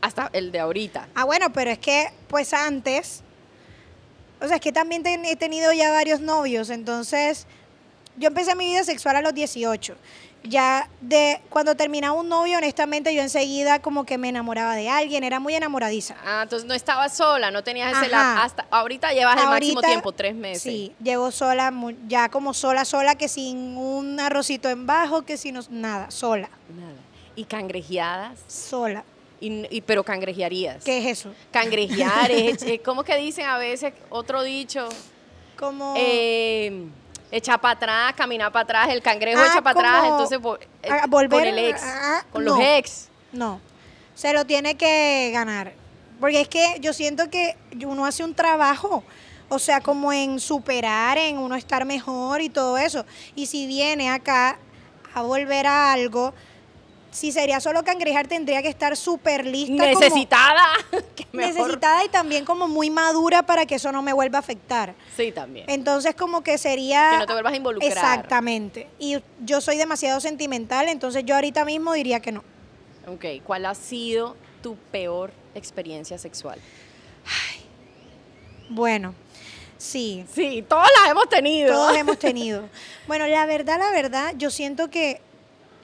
Hasta 0.00 0.30
el 0.32 0.52
de 0.52 0.60
ahorita. 0.60 1.08
Ah, 1.16 1.24
bueno, 1.24 1.52
pero 1.52 1.70
es 1.72 1.78
que, 1.78 2.08
pues 2.28 2.52
antes, 2.52 3.22
o 4.40 4.46
sea, 4.46 4.56
es 4.56 4.62
que 4.62 4.70
también 4.70 5.02
ten- 5.02 5.24
he 5.24 5.34
tenido 5.34 5.72
ya 5.72 5.90
varios 5.90 6.20
novios, 6.20 6.70
entonces, 6.70 7.46
yo 8.16 8.28
empecé 8.28 8.54
mi 8.54 8.66
vida 8.66 8.84
sexual 8.84 9.16
a 9.16 9.22
los 9.22 9.34
18. 9.34 9.96
Ya 10.44 10.88
de 11.00 11.40
cuando 11.50 11.74
terminaba 11.74 12.14
un 12.14 12.28
novio, 12.28 12.56
honestamente, 12.58 13.14
yo 13.14 13.20
enseguida 13.22 13.80
como 13.82 14.04
que 14.04 14.16
me 14.18 14.28
enamoraba 14.28 14.76
de 14.76 14.88
alguien, 14.88 15.24
era 15.24 15.40
muy 15.40 15.54
enamoradiza. 15.54 16.16
Ah, 16.24 16.40
entonces 16.44 16.66
no 16.66 16.74
estabas 16.74 17.14
sola, 17.16 17.50
no 17.50 17.62
tenías 17.64 17.92
ese 17.96 18.08
lap- 18.08 18.38
hasta 18.38 18.66
ahorita 18.70 19.12
llevas 19.12 19.36
el 19.36 19.48
máximo 19.48 19.82
tiempo, 19.82 20.12
tres 20.12 20.34
meses. 20.34 20.62
Sí, 20.62 20.92
llevo 21.02 21.30
sola, 21.32 21.72
ya 22.06 22.28
como 22.30 22.54
sola, 22.54 22.84
sola, 22.84 23.16
que 23.16 23.28
sin 23.28 23.76
un 23.76 24.18
arrocito 24.20 24.68
en 24.70 24.86
bajo, 24.86 25.22
que 25.22 25.36
sin 25.36 25.58
nada, 25.70 26.10
sola, 26.10 26.48
Nada. 26.74 26.94
Y 27.36 27.44
cangrejeadas, 27.44 28.38
sola. 28.48 29.04
y, 29.40 29.66
y- 29.76 29.80
pero 29.82 30.02
cangrejearías. 30.02 30.82
¿Qué 30.84 30.98
es 30.98 31.18
eso? 31.18 31.34
Cangrejear, 31.52 32.30
es, 32.30 32.62
es- 32.62 32.80
¿cómo 32.84 33.04
que 33.04 33.16
dicen 33.16 33.44
a 33.46 33.58
veces 33.58 33.92
otro 34.08 34.42
dicho? 34.42 34.88
Como 35.58 35.94
Eh, 35.96 36.86
echar 37.30 37.60
para 37.60 37.74
atrás, 37.74 38.14
caminar 38.16 38.50
para 38.52 38.62
atrás, 38.64 38.88
el 38.90 39.02
cangrejo 39.02 39.40
Ah, 39.42 39.46
echa 39.50 39.62
para 39.62 39.78
atrás, 39.78 40.04
entonces 40.08 40.38
eh, 40.82 40.90
volver 41.08 41.30
con 41.40 41.46
el 41.48 41.58
ex, 41.58 41.82
a- 41.82 42.24
con 42.32 42.44
no. 42.44 42.56
los 42.56 42.60
ex. 42.64 43.08
no, 43.32 43.60
se 44.14 44.32
lo 44.32 44.44
tiene 44.44 44.76
que 44.76 45.30
ganar, 45.32 45.72
porque 46.20 46.40
es 46.40 46.48
que 46.48 46.78
yo 46.80 46.92
siento 46.92 47.28
que 47.30 47.56
uno 47.86 48.04
hace 48.06 48.24
un 48.24 48.34
trabajo. 48.34 49.02
O 49.50 49.58
sea, 49.58 49.80
como 49.80 50.12
en 50.12 50.40
superar, 50.40 51.16
en 51.16 51.38
uno 51.38 51.54
estar 51.54 51.82
mejor 51.86 52.42
y 52.42 52.50
todo 52.50 52.76
eso. 52.76 53.06
Y 53.34 53.46
si 53.46 53.66
viene 53.66 54.10
acá 54.10 54.58
a 55.14 55.22
volver 55.22 55.66
a 55.66 55.90
algo, 55.94 56.34
si 57.10 57.32
sería 57.32 57.60
solo 57.60 57.82
cangrejar, 57.84 58.26
tendría 58.26 58.62
que 58.62 58.68
estar 58.68 58.96
súper 58.96 59.46
lista. 59.46 59.86
Necesitada. 59.86 60.66
necesitada 61.32 62.04
y 62.04 62.08
también 62.08 62.44
como 62.44 62.68
muy 62.68 62.90
madura 62.90 63.42
para 63.42 63.66
que 63.66 63.76
eso 63.76 63.92
no 63.92 64.02
me 64.02 64.12
vuelva 64.12 64.38
a 64.38 64.40
afectar. 64.40 64.94
Sí, 65.16 65.32
también. 65.32 65.66
Entonces 65.68 66.14
como 66.14 66.42
que 66.42 66.58
sería... 66.58 67.10
Que 67.12 67.18
no 67.18 67.26
te 67.26 67.32
vuelvas 67.32 67.52
a 67.52 67.56
involucrar. 67.56 67.90
Exactamente. 67.90 68.88
Y 68.98 69.18
yo 69.44 69.60
soy 69.60 69.76
demasiado 69.76 70.20
sentimental, 70.20 70.88
entonces 70.88 71.24
yo 71.24 71.34
ahorita 71.34 71.64
mismo 71.64 71.92
diría 71.92 72.20
que 72.20 72.32
no. 72.32 72.44
Ok, 73.06 73.24
¿cuál 73.44 73.64
ha 73.66 73.74
sido 73.74 74.36
tu 74.62 74.76
peor 74.90 75.32
experiencia 75.54 76.18
sexual? 76.18 76.60
Bueno, 78.68 79.14
sí, 79.78 80.26
Sí, 80.34 80.64
todas 80.68 80.88
las 81.00 81.10
hemos 81.10 81.28
tenido. 81.28 81.72
todos 81.72 81.96
hemos 81.96 82.18
tenido. 82.18 82.68
Bueno, 83.06 83.26
la 83.26 83.46
verdad, 83.46 83.78
la 83.78 83.90
verdad, 83.92 84.34
yo 84.36 84.50
siento 84.50 84.90
que 84.90 85.22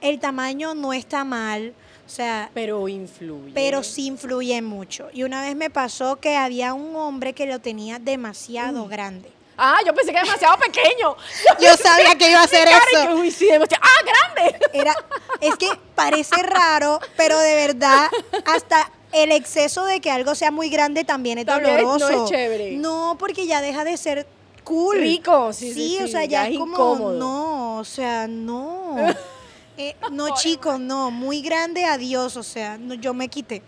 el 0.01 0.19
tamaño 0.19 0.73
no 0.75 0.93
está 0.93 1.23
mal, 1.23 1.73
o 2.05 2.09
sea, 2.09 2.49
Pero 2.53 2.87
influye. 2.87 3.51
pero 3.53 3.81
sí 3.83 4.05
influye 4.07 4.61
mucho. 4.61 5.07
Y 5.13 5.23
una 5.23 5.41
vez 5.41 5.55
me 5.55 5.69
pasó 5.69 6.17
que 6.17 6.35
había 6.35 6.73
un 6.73 6.95
hombre 6.95 7.33
que 7.33 7.45
lo 7.47 7.59
tenía 7.59 7.97
demasiado 7.99 8.87
grande. 8.87 9.31
Ah, 9.57 9.79
yo 9.85 9.93
pensé 9.95 10.11
que 10.11 10.17
era 10.17 10.25
demasiado 10.25 10.57
pequeño. 10.57 11.15
Yo 11.61 11.77
sabía 11.77 12.15
que 12.17 12.29
iba 12.29 12.41
a 12.41 12.43
hacer 12.43 12.67
eso. 12.67 13.07
que, 13.07 13.13
uy, 13.13 13.31
sí, 13.31 13.45
demasiado- 13.45 13.83
¡Ah, 13.85 14.03
grande! 14.35 14.59
Era, 14.73 14.93
es 15.39 15.55
que 15.55 15.69
parece 15.95 16.43
raro, 16.43 16.99
pero 17.15 17.39
de 17.39 17.55
verdad, 17.55 18.09
hasta 18.45 18.91
el 19.13 19.31
exceso 19.31 19.85
de 19.85 20.01
que 20.01 20.11
algo 20.11 20.35
sea 20.35 20.51
muy 20.51 20.69
grande 20.69 21.05
también 21.05 21.37
es 21.37 21.45
También 21.45 21.83
no 21.83 21.95
es 21.95 22.01
doloroso. 22.01 22.27
chévere. 22.29 22.71
No, 22.73 23.15
porque 23.17 23.47
ya 23.47 23.61
deja 23.61 23.85
de 23.85 23.95
ser 23.95 24.27
cool. 24.65 24.97
Rico, 24.99 25.53
sí, 25.53 25.73
sí, 25.73 25.99
o 26.01 26.05
sí, 26.07 26.11
sea, 26.11 26.25
ya 26.25 26.29
ya, 26.43 26.47
es 26.47 26.53
es 26.55 26.59
como, 26.59 27.11
no, 27.11 27.77
o 27.77 27.83
sea, 27.85 28.27
no. 28.27 28.97
Eh, 29.77 29.95
no, 30.11 30.33
chicos, 30.35 30.79
no, 30.79 31.11
muy 31.11 31.41
grande, 31.41 31.85
adiós, 31.85 32.37
o 32.37 32.43
sea, 32.43 32.77
no, 32.77 32.93
yo 32.93 33.13
me 33.13 33.27
quité. 33.27 33.61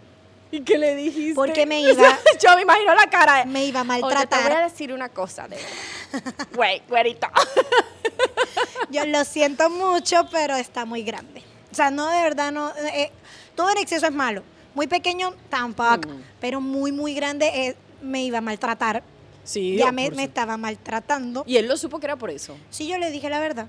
¿Y 0.50 0.62
qué 0.62 0.78
le 0.78 0.96
dijiste? 0.96 1.36
Porque 1.36 1.65
me 1.65 1.82
iba- 1.91 2.17
yo 2.41 2.56
me 2.56 2.62
imagino 2.62 2.96
la 2.96 3.08
cara. 3.10 3.43
Me 3.46 3.65
iba 3.65 3.82
a 3.82 3.84
Oye, 3.84 3.96
te 3.96 4.02
voy 4.02 4.12
a 4.13 4.15
maltratar. 4.20 4.72
decir 4.72 4.93
una 4.93 5.10
cosa, 5.10 5.48
de 5.48 5.58
verdad. 5.58 6.48
Güey, 6.56 6.82
güerito. 6.88 7.28
Yo 8.89 9.06
lo 9.06 9.26
siento 9.26 9.70
mucho, 9.70 10.28
pero 10.32 10.56
está 10.56 10.86
muy 10.86 11.04
grande. 11.04 11.43
O 11.72 11.76
sea, 11.76 11.91
no, 11.91 12.08
de 12.10 12.22
verdad, 12.22 12.52
no. 12.52 12.72
eh, 12.93 13.12
todo 13.56 13.70
en 13.72 13.78
exceso 13.78 14.06
es 14.06 14.13
malo. 14.13 14.41
Muy 14.74 14.88
pequeño, 14.88 15.34
tampoco. 15.50 16.08
Mm. 16.10 16.22
Pero 16.39 16.62
muy, 16.62 16.91
muy 16.93 17.13
grande, 17.13 17.48
eh, 17.48 17.76
me 18.02 18.24
iba 18.24 18.38
a 18.38 18.41
maltratar. 18.41 19.04
Sí, 19.43 19.76
ya 19.78 19.91
me, 19.91 20.10
me 20.12 20.24
estaba 20.24 20.56
maltratando. 20.58 21.43
Y 21.46 21.58
él 21.58 21.67
lo 21.67 21.76
supo 21.78 22.00
que 22.00 22.06
era 22.06 22.15
por 22.15 22.30
eso. 22.30 22.58
Sí, 22.70 22.88
yo 22.88 22.98
le 22.98 23.12
dije 23.12 23.30
la 23.30 23.39
verdad. 23.39 23.67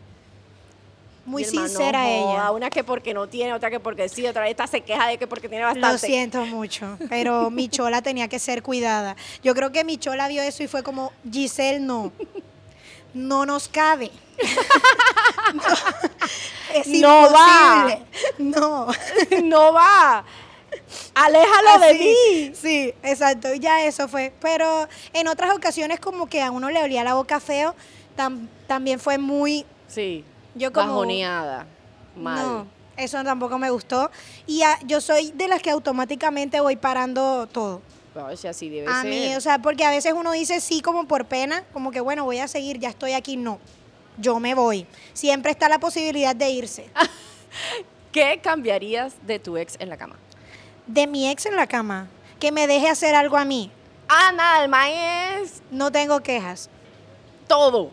Muy 1.29 1.45
sincera 1.45 2.09
ella. 2.09 2.51
Una 2.53 2.71
que 2.71 2.83
porque 2.85 3.13
no 3.15 3.29
tiene, 3.29 3.53
otra 3.53 3.71
que 3.71 3.79
porque 3.81 4.09
sí, 4.09 4.27
otra 4.27 4.49
esta 4.49 4.67
se 4.67 4.81
queja 4.81 5.07
de 5.07 5.19
que 5.19 5.27
porque 5.27 5.49
tiene 5.49 5.63
Lo 5.65 5.69
bastante. 5.71 6.07
siento 6.07 6.45
mucho, 6.47 6.97
pero 7.09 7.51
mi 7.51 7.69
chola 7.69 8.03
tenía 8.03 8.29
que 8.29 8.39
ser 8.39 8.63
cuidada. 8.63 9.15
Yo 9.43 9.55
creo 9.55 9.71
que 9.71 9.85
mi 9.85 9.99
chola 9.99 10.27
vio 10.29 10.43
eso 10.43 10.63
y 10.63 10.69
fue 10.69 10.83
como, 10.83 11.13
Giselle, 11.31 11.81
no. 11.81 12.11
No 13.15 13.47
nos 13.47 13.69
cabe. 13.69 14.11
No, 15.55 15.63
es 16.75 16.87
No 16.89 17.33
va. 17.33 17.99
No. 18.39 18.87
no 19.43 19.73
va. 19.73 20.25
Aléjalo 21.15 21.79
de 21.81 21.91
Así, 21.91 21.99
mí. 21.99 22.53
Sí, 22.55 22.95
exacto. 23.03 23.55
Ya 23.55 23.85
eso 23.85 24.09
fue. 24.09 24.33
Pero 24.41 24.87
en 25.15 25.29
otras 25.29 25.55
ocasiones 25.57 26.01
como 26.01 26.27
que 26.29 26.43
a 26.43 26.51
uno 26.51 26.71
le 26.71 26.83
olía 26.83 27.03
la 27.05 27.15
boca 27.15 27.41
feo, 27.41 27.75
tam- 28.17 28.49
también 28.67 29.01
fue 29.01 29.17
muy... 29.19 29.65
Sí. 29.89 30.25
Yo 30.55 30.73
como- 30.73 30.89
Bajoneada. 30.89 31.67
Mal. 32.17 32.47
No, 32.47 32.67
eso 32.97 33.23
tampoco 33.23 33.59
me 33.59 33.71
gustó. 33.71 34.11
Y 34.47 34.63
a- 34.63 34.79
yo 34.85 35.01
soy 35.01 35.31
de 35.33 35.49
las 35.49 35.63
que 35.63 35.71
automáticamente 35.71 36.61
voy 36.61 36.77
parando 36.77 37.47
todo. 37.47 37.81
Ay, 38.17 38.37
si 38.37 38.49
así 38.49 38.69
debe 38.69 38.89
A 38.91 39.03
ser. 39.03 39.11
mí, 39.11 39.37
o 39.37 39.41
sea, 39.41 39.61
porque 39.61 39.85
a 39.85 39.91
veces 39.91 40.13
uno 40.13 40.33
dice 40.33 40.61
sí 40.61 40.81
como 40.81 41.07
por 41.07 41.27
pena, 41.27 41.63
como 41.73 41.93
que 41.93 42.01
bueno, 42.01 42.25
voy 42.25 42.39
a 42.41 42.49
seguir, 42.49 42.79
ya 42.81 42.89
estoy 42.89 43.13
aquí. 43.13 43.37
No, 43.37 43.61
yo 44.17 44.41
me 44.41 44.55
voy. 44.55 44.87
Siempre 45.13 45.53
está 45.53 45.69
la 45.69 45.79
posibilidad 45.79 46.35
de 46.35 46.51
irse. 46.51 46.91
¿Qué 48.13 48.41
cambiarías 48.43 49.15
de 49.27 49.39
tu 49.39 49.57
ex 49.57 49.77
en 49.79 49.89
la 49.91 49.97
cama? 49.97 50.17
De 50.87 51.07
mi 51.07 51.29
ex 51.29 51.47
en 51.47 51.55
la 51.55 51.67
cama, 51.67 52.09
que 52.41 52.51
me 52.51 52.67
deje 52.67 52.89
hacer 52.89 53.15
algo 53.15 53.37
a 53.37 53.45
mí. 53.45 53.71
Ah, 54.09 54.33
nada, 54.35 54.65
el 54.65 55.43
es 55.45 55.63
No 55.71 55.93
tengo 55.93 56.21
quejas. 56.21 56.71
todo. 57.47 57.91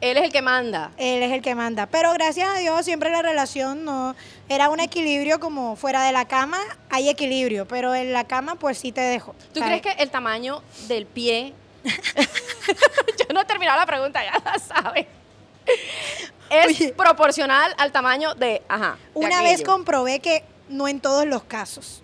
Él 0.00 0.18
es 0.18 0.24
el 0.24 0.32
que 0.32 0.42
manda. 0.42 0.90
Él 0.98 1.22
es 1.22 1.32
el 1.32 1.42
que 1.42 1.54
manda. 1.54 1.86
Pero 1.86 2.12
gracias 2.12 2.48
a 2.48 2.58
Dios 2.58 2.84
siempre 2.84 3.10
la 3.10 3.22
relación 3.22 3.84
no 3.84 4.14
era 4.48 4.68
un 4.68 4.80
equilibrio 4.80 5.40
como 5.40 5.76
fuera 5.76 6.02
de 6.04 6.12
la 6.12 6.26
cama 6.26 6.58
hay 6.90 7.08
equilibrio, 7.08 7.66
pero 7.66 7.94
en 7.94 8.12
la 8.12 8.24
cama 8.24 8.56
pues 8.56 8.78
sí 8.78 8.92
te 8.92 9.00
dejo. 9.00 9.34
¿Tú 9.52 9.60
crees 9.60 9.82
que 9.82 9.90
el 10.02 10.10
tamaño 10.10 10.62
del 10.88 11.06
pie... 11.06 11.54
Yo 11.84 13.32
no 13.32 13.40
he 13.40 13.44
terminado 13.44 13.78
la 13.78 13.86
pregunta, 13.86 14.22
ya 14.24 14.42
la 14.44 14.58
sabes. 14.58 15.06
Es 16.50 16.66
Oye. 16.66 16.92
proporcional 16.92 17.74
al 17.78 17.92
tamaño 17.92 18.34
de... 18.34 18.62
Ajá. 18.68 18.98
de 19.14 19.20
Una 19.26 19.42
vez 19.42 19.62
comprobé 19.62 20.20
que 20.20 20.44
no 20.68 20.88
en 20.88 21.00
todos 21.00 21.26
los 21.26 21.44
casos, 21.44 22.02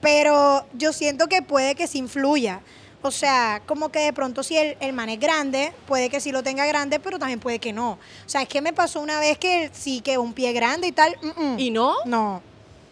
pero 0.00 0.66
yo 0.74 0.92
siento 0.92 1.28
que 1.28 1.42
puede 1.42 1.74
que 1.74 1.86
se 1.86 1.98
influya. 1.98 2.60
O 3.04 3.10
sea, 3.10 3.60
como 3.66 3.90
que 3.90 3.98
de 3.98 4.12
pronto 4.12 4.42
si 4.44 4.56
el, 4.56 4.76
el 4.80 4.92
man 4.92 5.08
es 5.08 5.18
grande, 5.18 5.72
puede 5.86 6.08
que 6.08 6.20
sí 6.20 6.30
lo 6.30 6.42
tenga 6.42 6.64
grande, 6.66 7.00
pero 7.00 7.18
también 7.18 7.40
puede 7.40 7.58
que 7.58 7.72
no. 7.72 7.92
O 7.92 8.28
sea, 8.28 8.42
es 8.42 8.48
que 8.48 8.60
me 8.62 8.72
pasó 8.72 9.00
una 9.00 9.18
vez 9.18 9.38
que 9.38 9.70
sí, 9.72 10.00
que 10.00 10.18
un 10.18 10.32
pie 10.32 10.52
grande 10.52 10.86
y 10.86 10.92
tal. 10.92 11.16
mm, 11.20 11.42
mm. 11.54 11.58
¿Y 11.58 11.70
no? 11.70 11.96
No. 12.04 12.40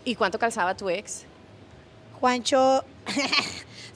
¿Y 0.04 0.14
cuánto 0.16 0.38
calzaba 0.38 0.76
tu 0.76 0.88
ex? 0.90 1.24
Juancho. 2.18 2.84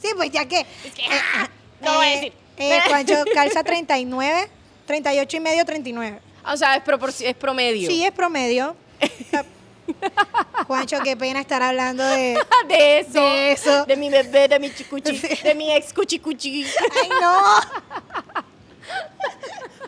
sí, 0.01 0.09
pues 0.17 0.31
ya 0.31 0.47
que. 0.47 0.65
ah, 1.11 1.49
no 1.81 1.93
lo 1.93 1.99
voy 1.99 2.07
a 2.07 2.11
decir. 2.11 2.33
eh, 2.59 2.81
Juancho 2.89 3.15
calza 3.35 3.65
39, 3.65 4.49
38 4.87 5.37
y 5.37 5.41
medio, 5.41 5.65
39. 5.65 6.21
O 6.47 6.57
sea, 6.57 6.77
es, 6.77 7.21
es 7.23 7.35
promedio. 7.35 7.89
Sí, 7.91 8.05
es 8.05 8.13
promedio. 8.13 8.77
Juancho, 10.67 10.99
qué 11.05 11.17
pena 11.17 11.41
estar 11.41 11.63
hablando 11.63 12.05
de. 12.05 12.39
De 12.69 12.99
eso. 13.01 13.13
De 13.21 13.53
eso. 13.53 13.85
De 13.87 13.97
mi 13.97 14.09
bebé, 14.11 14.49
de 14.49 14.59
mi 14.59 14.73
chicuchi. 14.75 15.19
De 15.19 15.55
mi 15.55 15.73
ex 15.73 15.93
cuchicuchi. 15.93 16.65
¡Ay, 17.03 17.09
no! 17.21 17.35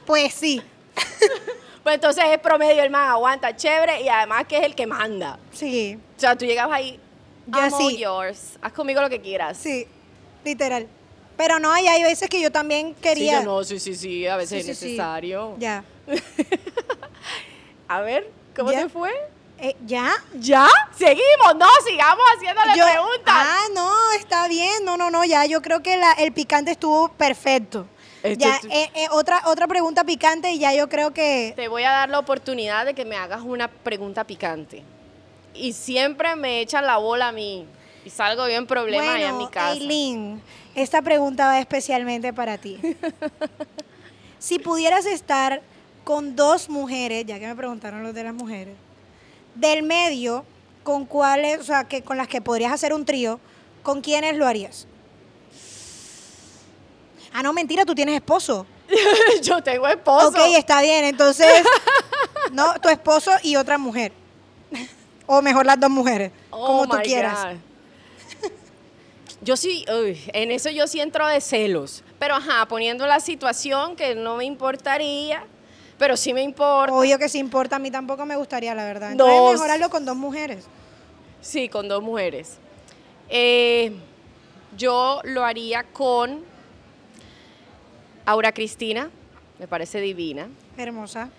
Pues 0.05 0.33
sí, 0.35 0.63
Pues 1.83 1.95
entonces 1.97 2.25
es 2.31 2.39
promedio, 2.39 2.83
el 2.83 2.91
man 2.91 3.09
aguanta 3.11 3.55
chévere 3.57 4.03
y 4.03 4.09
además 4.09 4.45
que 4.47 4.59
es 4.59 4.65
el 4.65 4.75
que 4.75 4.87
manda. 4.87 5.39
sí, 5.53 5.99
O 6.17 6.21
sea, 6.21 6.37
tú 6.37 6.45
llegabas 6.45 6.77
ahí. 6.79 7.01
Yo 7.47 7.59
I'm 7.61 7.73
all 7.73 7.91
sí. 7.91 7.99
yours. 7.99 8.59
Haz 8.61 8.73
conmigo 8.73 9.01
lo 9.01 9.09
que 9.09 9.21
quieras. 9.21 9.57
sí, 9.59 9.87
literal. 10.45 10.87
Pero 11.37 11.59
no, 11.59 11.77
y 11.79 11.87
hay 11.87 12.03
veces 12.03 12.31
que 12.31 12.41
yo 12.41 12.51
también 12.51 12.95
Sí, 12.97 13.03
quería. 13.03 13.41
yo 13.41 13.45
no, 13.45 13.63
sí, 13.65 13.79
sí, 13.79 13.95
sí, 13.95 14.27
a 14.27 14.37
veces 14.37 14.65
Sí, 14.65 14.71
es 14.71 14.79
sí, 14.79 14.85
sí. 14.87 14.91
necesario. 14.93 15.55
Ya. 15.59 15.85
A 17.89 18.01
ver, 18.01 18.31
¿cómo 18.57 18.73
Ya. 18.73 18.83
te 18.85 18.89
fue? 18.89 19.13
Eh, 19.59 19.75
¿Ya? 19.87 20.13
¿Ya? 20.35 20.67
Seguimos, 20.97 21.57
no, 21.57 21.67
sigamos 21.87 22.25
haciéndole 22.37 22.77
Yo- 22.77 22.85
preguntas. 22.85 23.35
Ah, 23.35 23.65
no, 23.75 23.91
está 24.19 24.49
bien. 24.49 24.85
No, 24.85 24.97
no, 24.97 25.11
no, 25.11 25.25
ya. 25.25 25.47
Yo 25.47 25.63
creo 25.63 25.83
que 25.83 25.97
la- 25.97 26.13
el 26.13 26.33
picante 26.33 26.73
estuvo 26.73 27.09
perfecto. 27.09 27.87
Esto 28.23 28.45
ya, 28.45 28.61
eh, 28.71 28.91
eh, 28.95 29.09
otra, 29.13 29.43
otra 29.47 29.67
pregunta 29.69 30.05
picante 30.05 30.51
y 30.53 30.59
ya 30.59 30.75
yo 30.75 30.89
creo 30.89 31.13
que. 31.15 31.53
Te 31.57 31.69
voy 31.69 31.85
a 31.85 31.91
dar 31.93 32.09
la 32.11 32.19
oportunidad 32.19 32.85
de 32.85 32.95
que 32.95 33.05
me 33.05 33.17
hagas 33.17 33.43
una 33.43 33.69
pregunta 33.69 34.25
picante. 34.25 34.83
Y 35.55 35.73
siempre 35.73 36.37
me 36.37 36.61
echan 36.61 36.87
la 36.87 36.97
bola 36.99 37.29
a 37.29 37.33
mí. 37.33 37.67
Y 38.05 38.11
salgo 38.11 38.47
bien 38.47 38.67
problema 38.67 39.15
allá 39.15 39.29
en 39.31 39.39
mi 39.39 39.49
casa. 39.49 39.73
Eileen, 39.73 40.43
esta 40.75 41.03
pregunta 41.03 41.47
va 41.47 41.59
especialmente 41.59 42.33
para 42.33 42.59
ti. 42.59 42.79
si 44.39 44.59
pudieras 44.59 45.07
estar 45.07 45.63
con 46.05 46.37
dos 46.37 46.69
mujeres, 46.69 47.25
ya 47.27 47.39
que 47.39 47.47
me 47.47 47.57
preguntaron 47.57 48.03
los 48.03 48.15
de 48.15 48.25
las 48.25 48.35
mujeres, 48.35 48.75
del 49.57 49.83
medio, 49.83 50.45
¿con 50.83 51.05
cuáles, 51.07 51.61
o 51.61 51.65
sea, 51.65 51.85
que 51.85 52.03
con 52.03 52.17
las 52.17 52.29
que 52.29 52.41
podrías 52.41 52.73
hacer 52.73 52.93
un 52.93 53.05
trío, 53.05 53.41
¿con 53.83 54.01
quiénes 54.01 54.37
lo 54.37 54.47
harías? 54.47 54.87
Ah, 57.33 57.43
no, 57.43 57.53
mentira, 57.53 57.85
tú 57.85 57.95
tienes 57.95 58.15
esposo. 58.15 58.67
Yo 59.43 59.63
tengo 59.63 59.87
esposo. 59.89 60.29
Ok, 60.29 60.39
está 60.57 60.81
bien, 60.81 61.05
entonces, 61.05 61.47
no, 62.53 62.75
tu 62.81 62.89
esposo 62.89 63.31
y 63.43 63.57
otra 63.57 63.79
mujer. 63.79 64.13
O 65.27 65.43
mejor 65.43 65.67
las 65.67 65.79
dos 65.79 65.91
mujeres, 65.91 66.31
Oh 66.51 66.67
como 66.67 66.87
tú 66.87 66.97
quieras. 67.03 67.45
God. 67.45 67.61
Yo 69.43 69.57
sí, 69.57 69.85
uy, 69.93 70.19
en 70.33 70.51
eso 70.51 70.71
yo 70.71 70.87
sí 70.87 71.01
entro 71.01 71.27
de 71.27 71.41
celos. 71.41 72.03
Pero 72.19 72.37
ajá, 72.37 72.67
poniendo 72.67 73.07
la 73.07 73.21
situación 73.21 73.95
que 73.95 74.15
no 74.15 74.37
me 74.37 74.45
importaría, 74.45 75.45
pero 75.99 76.17
sí 76.17 76.35
me 76.35 76.43
importa. 76.43 76.95
Obvio 76.95 77.19
que 77.19 77.29
sí 77.29 77.39
importa, 77.39 77.77
a 77.77 77.79
mí 77.79 77.91
tampoco 77.91 78.25
me 78.27 78.37
gustaría, 78.37 78.75
la 78.75 78.85
verdad. 78.85 79.13
Entonces, 79.13 79.53
mejorarlo 79.53 79.91
con 79.91 80.05
dos 80.05 80.17
mujeres. 80.17 80.65
Sí, 81.41 81.69
con 81.69 81.89
dos 81.89 82.03
mujeres. 82.03 82.59
Eh, 83.29 83.93
yo 84.77 85.21
lo 85.25 85.45
haría 85.45 85.85
con 85.85 86.45
Aura 88.25 88.53
Cristina, 88.53 89.11
me 89.59 89.69
parece 89.69 90.01
divina, 90.01 90.49
Hermosa. 90.77 91.31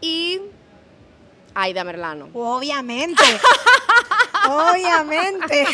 y 0.00 0.40
Aida 1.54 1.84
Merlano. 1.84 2.28
Obviamente. 2.34 3.22
Obviamente. 4.48 5.66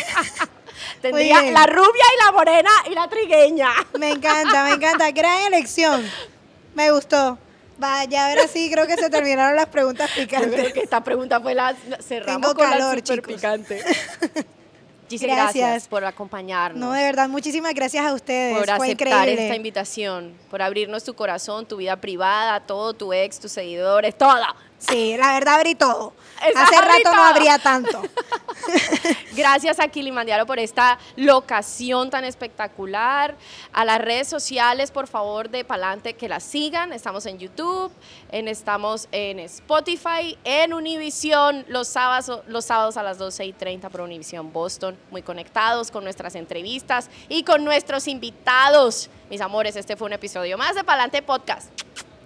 Tendría 1.01 1.41
la 1.43 1.65
rubia 1.67 2.03
y 2.15 2.25
la 2.25 2.31
morena 2.31 2.69
y 2.89 2.93
la 2.93 3.07
trigueña. 3.07 3.69
Me 3.99 4.09
encanta, 4.11 4.63
me 4.63 4.71
encanta. 4.73 5.11
Gran 5.11 5.53
elección. 5.53 6.03
Me 6.73 6.91
gustó. 6.91 7.37
Vaya, 7.77 8.29
ahora 8.29 8.47
sí 8.47 8.69
creo 8.71 8.87
que 8.87 8.95
se 8.95 9.09
terminaron 9.09 9.55
las 9.55 9.67
preguntas 9.67 10.09
Yo 10.15 10.27
creo 10.27 10.41
picantes. 10.43 10.73
que 10.73 10.79
esta 10.81 11.03
pregunta 11.03 11.39
fue 11.41 11.53
la 11.53 11.75
cerramos 12.01 12.41
Tengo 12.41 12.55
con 12.55 12.69
calor, 12.69 12.95
la 12.95 13.05
super 13.05 13.15
chicos. 13.17 13.33
picante. 13.33 13.81
Gise, 15.07 15.27
Gracias. 15.27 15.53
gracias 15.55 15.87
por 15.87 16.03
acompañarnos. 16.03 16.79
No, 16.79 16.91
de 16.91 17.03
verdad, 17.03 17.29
muchísimas 17.29 17.75
gracias 17.75 18.03
a 18.03 18.11
ustedes. 18.13 18.57
por 18.57 18.65
Fue 18.65 18.87
aceptar 18.87 19.07
increíble. 19.19 19.43
esta 19.43 19.55
invitación, 19.55 20.33
por 20.49 20.63
abrirnos 20.63 21.03
tu 21.03 21.13
corazón, 21.13 21.67
tu 21.67 21.77
vida 21.77 21.95
privada, 21.97 22.59
todo, 22.61 22.93
tu 22.95 23.13
ex, 23.13 23.39
tus 23.39 23.51
seguidores, 23.51 24.17
todo. 24.17 24.33
Sí, 24.87 25.15
la 25.17 25.33
verdad 25.33 25.55
abrí 25.55 25.75
todo. 25.75 26.13
Hace 26.55 26.81
rato 26.81 27.13
no 27.13 27.23
abría 27.23 27.57
tanto. 27.57 28.01
Gracias 29.35 29.79
a 29.79 29.87
Kilimanjaro 29.87 30.45
por 30.45 30.59
esta 30.59 30.99
locación 31.15 32.09
tan 32.09 32.23
espectacular. 32.23 33.35
A 33.73 33.85
las 33.85 33.99
redes 33.99 34.27
sociales, 34.27 34.91
por 34.91 35.07
favor, 35.07 35.49
de 35.49 35.63
Palante, 35.63 36.13
que 36.13 36.29
las 36.29 36.43
sigan. 36.43 36.93
Estamos 36.93 37.25
en 37.25 37.39
YouTube, 37.39 37.91
en, 38.31 38.47
estamos 38.47 39.07
en 39.11 39.39
Spotify, 39.39 40.37
en 40.43 40.73
Univision, 40.73 41.65
los 41.67 41.87
sábados, 41.87 42.41
los 42.47 42.65
sábados 42.65 42.97
a 42.97 43.03
las 43.03 43.17
12 43.17 43.45
y 43.45 43.53
30 43.53 43.89
por 43.89 44.01
Univision 44.01 44.51
Boston. 44.51 44.97
Muy 45.11 45.21
conectados 45.21 45.89
con 45.89 46.03
nuestras 46.03 46.35
entrevistas 46.35 47.09
y 47.29 47.43
con 47.43 47.63
nuestros 47.63 48.07
invitados. 48.07 49.09
Mis 49.29 49.41
amores, 49.41 49.75
este 49.75 49.95
fue 49.95 50.07
un 50.07 50.13
episodio 50.13 50.57
más 50.57 50.75
de 50.75 50.83
Palante 50.83 51.21
Podcast. 51.21 51.69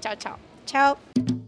Chao, 0.01 0.15
chao. 0.15 0.37
Chao. 0.65 1.38